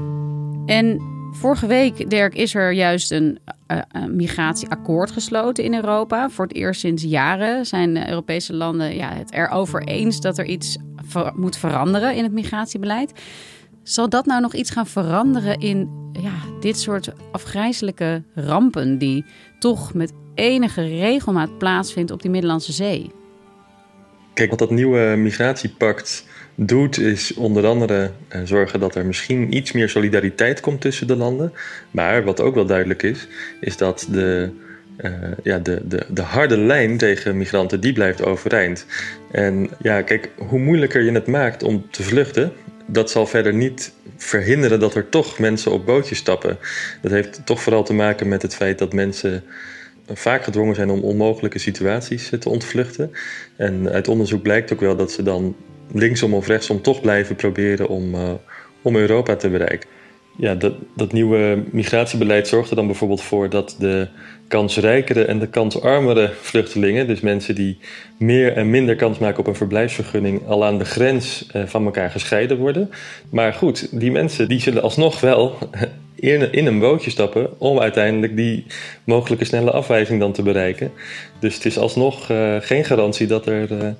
En 0.65 0.99
Vorige 1.39 1.67
week, 1.67 2.09
Dirk, 2.09 2.35
is 2.35 2.55
er 2.55 2.71
juist 2.71 3.11
een, 3.11 3.39
uh, 3.67 3.77
een, 3.91 4.15
migratieakkoord 4.15 5.11
gesloten 5.11 5.63
in 5.63 5.73
Europa. 5.73 6.29
Voor 6.29 6.45
het 6.45 6.55
eerst 6.55 6.79
sinds 6.79 7.03
jaren 7.03 7.65
zijn 7.65 7.93
de 7.93 8.09
Europese 8.09 8.53
landen 8.53 8.95
ja, 8.95 9.13
het 9.13 9.33
erover 9.33 9.83
eens 9.83 10.21
dat 10.21 10.37
er 10.37 10.45
iets 10.45 10.77
moet 11.35 11.57
veranderen 11.57 12.15
in 12.15 12.23
het 12.23 12.31
migratiebeleid. 12.31 13.11
Zal 13.83 14.09
dat 14.09 14.25
nou 14.25 14.41
nog 14.41 14.53
iets 14.53 14.69
gaan 14.69 14.87
veranderen 14.87 15.59
in 15.59 15.89
ja, 16.11 16.33
dit 16.59 16.79
soort 16.79 17.11
afgrijzelijke 17.31 18.23
rampen 18.35 18.97
die 18.97 19.25
toch 19.59 19.93
met 19.93 20.13
enige 20.35 20.81
regelmaat 20.81 21.57
plaatsvindt 21.57 22.11
op 22.11 22.21
die 22.21 22.31
Middellandse 22.31 22.71
Zee? 22.71 23.11
Kijk, 24.33 24.49
wat 24.49 24.59
dat 24.59 24.71
nieuwe 24.71 25.15
migratiepact 25.17 26.25
doet, 26.55 26.97
is 26.97 27.33
onder 27.33 27.65
andere 27.65 28.11
uh, 28.35 28.41
zorgen 28.43 28.79
dat 28.79 28.95
er 28.95 29.05
misschien 29.05 29.55
iets 29.55 29.71
meer 29.71 29.89
solidariteit 29.89 30.59
komt 30.59 30.81
tussen 30.81 31.07
de 31.07 31.15
landen. 31.15 31.53
Maar 31.91 32.23
wat 32.23 32.41
ook 32.41 32.55
wel 32.55 32.65
duidelijk 32.65 33.03
is, 33.03 33.27
is 33.59 33.77
dat 33.77 34.07
de, 34.11 34.49
uh, 35.03 35.11
ja, 35.43 35.59
de, 35.59 35.81
de, 35.87 36.05
de 36.09 36.21
harde 36.21 36.57
lijn 36.57 36.97
tegen 36.97 37.37
migranten, 37.37 37.79
die 37.79 37.93
blijft 37.93 38.25
overeind. 38.25 38.85
En 39.31 39.69
ja, 39.81 40.01
kijk, 40.01 40.29
hoe 40.37 40.59
moeilijker 40.59 41.01
je 41.01 41.11
het 41.11 41.27
maakt 41.27 41.63
om 41.63 41.85
te 41.91 42.03
vluchten, 42.03 42.51
dat 42.85 43.11
zal 43.11 43.27
verder 43.27 43.53
niet 43.53 43.93
verhinderen 44.17 44.79
dat 44.79 44.95
er 44.95 45.09
toch 45.09 45.39
mensen 45.39 45.71
op 45.71 45.85
bootjes 45.85 46.17
stappen. 46.17 46.57
Dat 47.01 47.11
heeft 47.11 47.41
toch 47.45 47.61
vooral 47.61 47.83
te 47.83 47.93
maken 47.93 48.27
met 48.27 48.41
het 48.41 48.55
feit 48.55 48.79
dat 48.79 48.93
mensen 48.93 49.43
vaak 50.13 50.43
gedwongen 50.43 50.75
zijn 50.75 50.89
om 50.89 51.01
onmogelijke 51.01 51.59
situaties 51.59 52.31
te 52.39 52.49
ontvluchten. 52.49 53.11
En 53.55 53.89
uit 53.89 54.07
onderzoek 54.07 54.41
blijkt 54.41 54.73
ook 54.73 54.79
wel 54.79 54.95
dat 54.95 55.11
ze 55.11 55.23
dan 55.23 55.55
linksom 55.93 56.33
of 56.33 56.47
rechtsom 56.47 56.81
toch 56.81 57.01
blijven 57.01 57.35
proberen 57.35 57.87
om, 57.87 58.15
uh, 58.15 58.31
om 58.81 58.95
Europa 58.95 59.35
te 59.35 59.49
bereiken. 59.49 59.89
Ja, 60.37 60.55
dat, 60.55 60.73
dat 60.95 61.11
nieuwe 61.11 61.63
migratiebeleid 61.71 62.47
zorgt 62.47 62.69
er 62.69 62.75
dan 62.75 62.85
bijvoorbeeld 62.85 63.21
voor 63.21 63.49
dat 63.49 63.75
de 63.79 64.07
kansrijkere 64.47 65.25
en 65.25 65.39
de 65.39 65.47
kansarmere 65.47 66.31
vluchtelingen, 66.41 67.07
dus 67.07 67.19
mensen 67.19 67.55
die 67.55 67.77
meer 68.17 68.53
en 68.53 68.69
minder 68.69 68.95
kans 68.95 69.17
maken 69.17 69.39
op 69.39 69.47
een 69.47 69.55
verblijfsvergunning, 69.55 70.47
al 70.47 70.65
aan 70.65 70.77
de 70.77 70.85
grens 70.85 71.47
uh, 71.55 71.63
van 71.65 71.85
elkaar 71.85 72.09
gescheiden 72.09 72.57
worden. 72.57 72.89
Maar 73.29 73.53
goed, 73.53 73.99
die 73.99 74.11
mensen 74.11 74.47
die 74.47 74.59
zullen 74.59 74.81
alsnog 74.81 75.19
wel 75.19 75.57
in, 76.51 76.65
een 76.65 76.79
bootje 76.79 77.09
stappen 77.09 77.59
om 77.59 77.79
uiteindelijk 77.79 78.35
die 78.35 78.65
mogelijke 79.03 79.45
snelle 79.45 79.71
afwijzing 79.71 80.19
dan 80.19 80.31
te 80.31 80.41
bereiken. 80.41 80.91
Dus 81.39 81.55
het 81.55 81.65
is 81.65 81.77
alsnog 81.77 82.31
uh, 82.31 82.55
geen 82.59 82.85
garantie 82.85 83.27
dat 83.27 83.45
er 83.45 83.95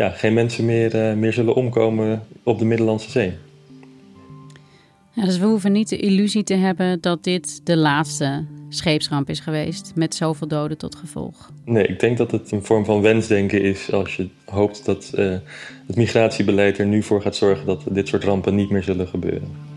ja, 0.00 0.08
geen 0.10 0.34
mensen 0.34 0.64
meer, 0.64 0.94
uh, 0.94 1.14
meer 1.14 1.32
zullen 1.32 1.54
omkomen 1.54 2.22
op 2.42 2.58
de 2.58 2.64
Middellandse 2.64 3.10
Zee. 3.10 3.32
Ja, 5.12 5.24
dus 5.24 5.38
we 5.38 5.46
hoeven 5.46 5.72
niet 5.72 5.88
de 5.88 5.96
illusie 5.96 6.42
te 6.42 6.54
hebben 6.54 7.00
dat 7.00 7.24
dit 7.24 7.60
de 7.64 7.76
laatste 7.76 8.44
scheepsramp 8.68 9.30
is 9.30 9.40
geweest 9.40 9.92
met 9.94 10.14
zoveel 10.14 10.48
doden 10.48 10.78
tot 10.78 10.94
gevolg. 10.94 11.50
Nee, 11.64 11.86
ik 11.86 12.00
denk 12.00 12.16
dat 12.16 12.30
het 12.30 12.50
een 12.50 12.64
vorm 12.64 12.84
van 12.84 13.00
wensdenken 13.00 13.62
is 13.62 13.92
als 13.92 14.16
je 14.16 14.28
hoopt 14.44 14.84
dat 14.84 15.12
uh, 15.14 15.36
het 15.86 15.96
migratiebeleid 15.96 16.78
er 16.78 16.86
nu 16.86 17.02
voor 17.02 17.22
gaat 17.22 17.36
zorgen 17.36 17.66
dat 17.66 17.82
dit 17.90 18.08
soort 18.08 18.24
rampen 18.24 18.54
niet 18.54 18.70
meer 18.70 18.82
zullen 18.82 19.08
gebeuren. 19.08 19.69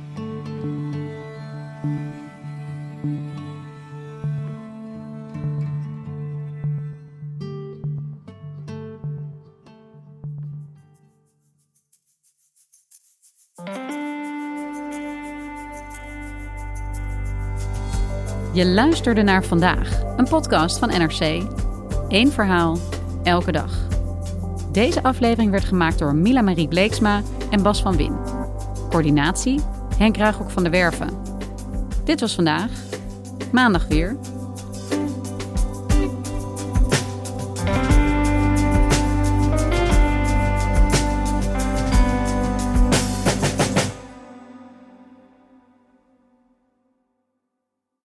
Je 18.53 18.65
luisterde 18.65 19.21
naar 19.21 19.43
vandaag, 19.43 20.01
een 20.17 20.27
podcast 20.27 20.77
van 20.77 20.89
NRC. 20.89 21.43
Eén 22.07 22.31
verhaal, 22.31 22.77
elke 23.23 23.51
dag. 23.51 23.87
Deze 24.71 25.03
aflevering 25.03 25.51
werd 25.51 25.63
gemaakt 25.63 25.99
door 25.99 26.15
Mila 26.15 26.41
Marie 26.41 26.67
Bleeksma 26.67 27.21
en 27.49 27.63
Bas 27.63 27.81
van 27.81 27.95
Win. 27.95 28.17
Coördinatie 28.89 29.59
Henk 29.97 30.17
Ruigrok 30.17 30.49
van 30.49 30.63
der 30.63 30.71
Werven. 30.71 31.09
Dit 32.03 32.19
was 32.19 32.35
vandaag. 32.35 32.71
Maandag 33.51 33.87
weer. 33.87 34.15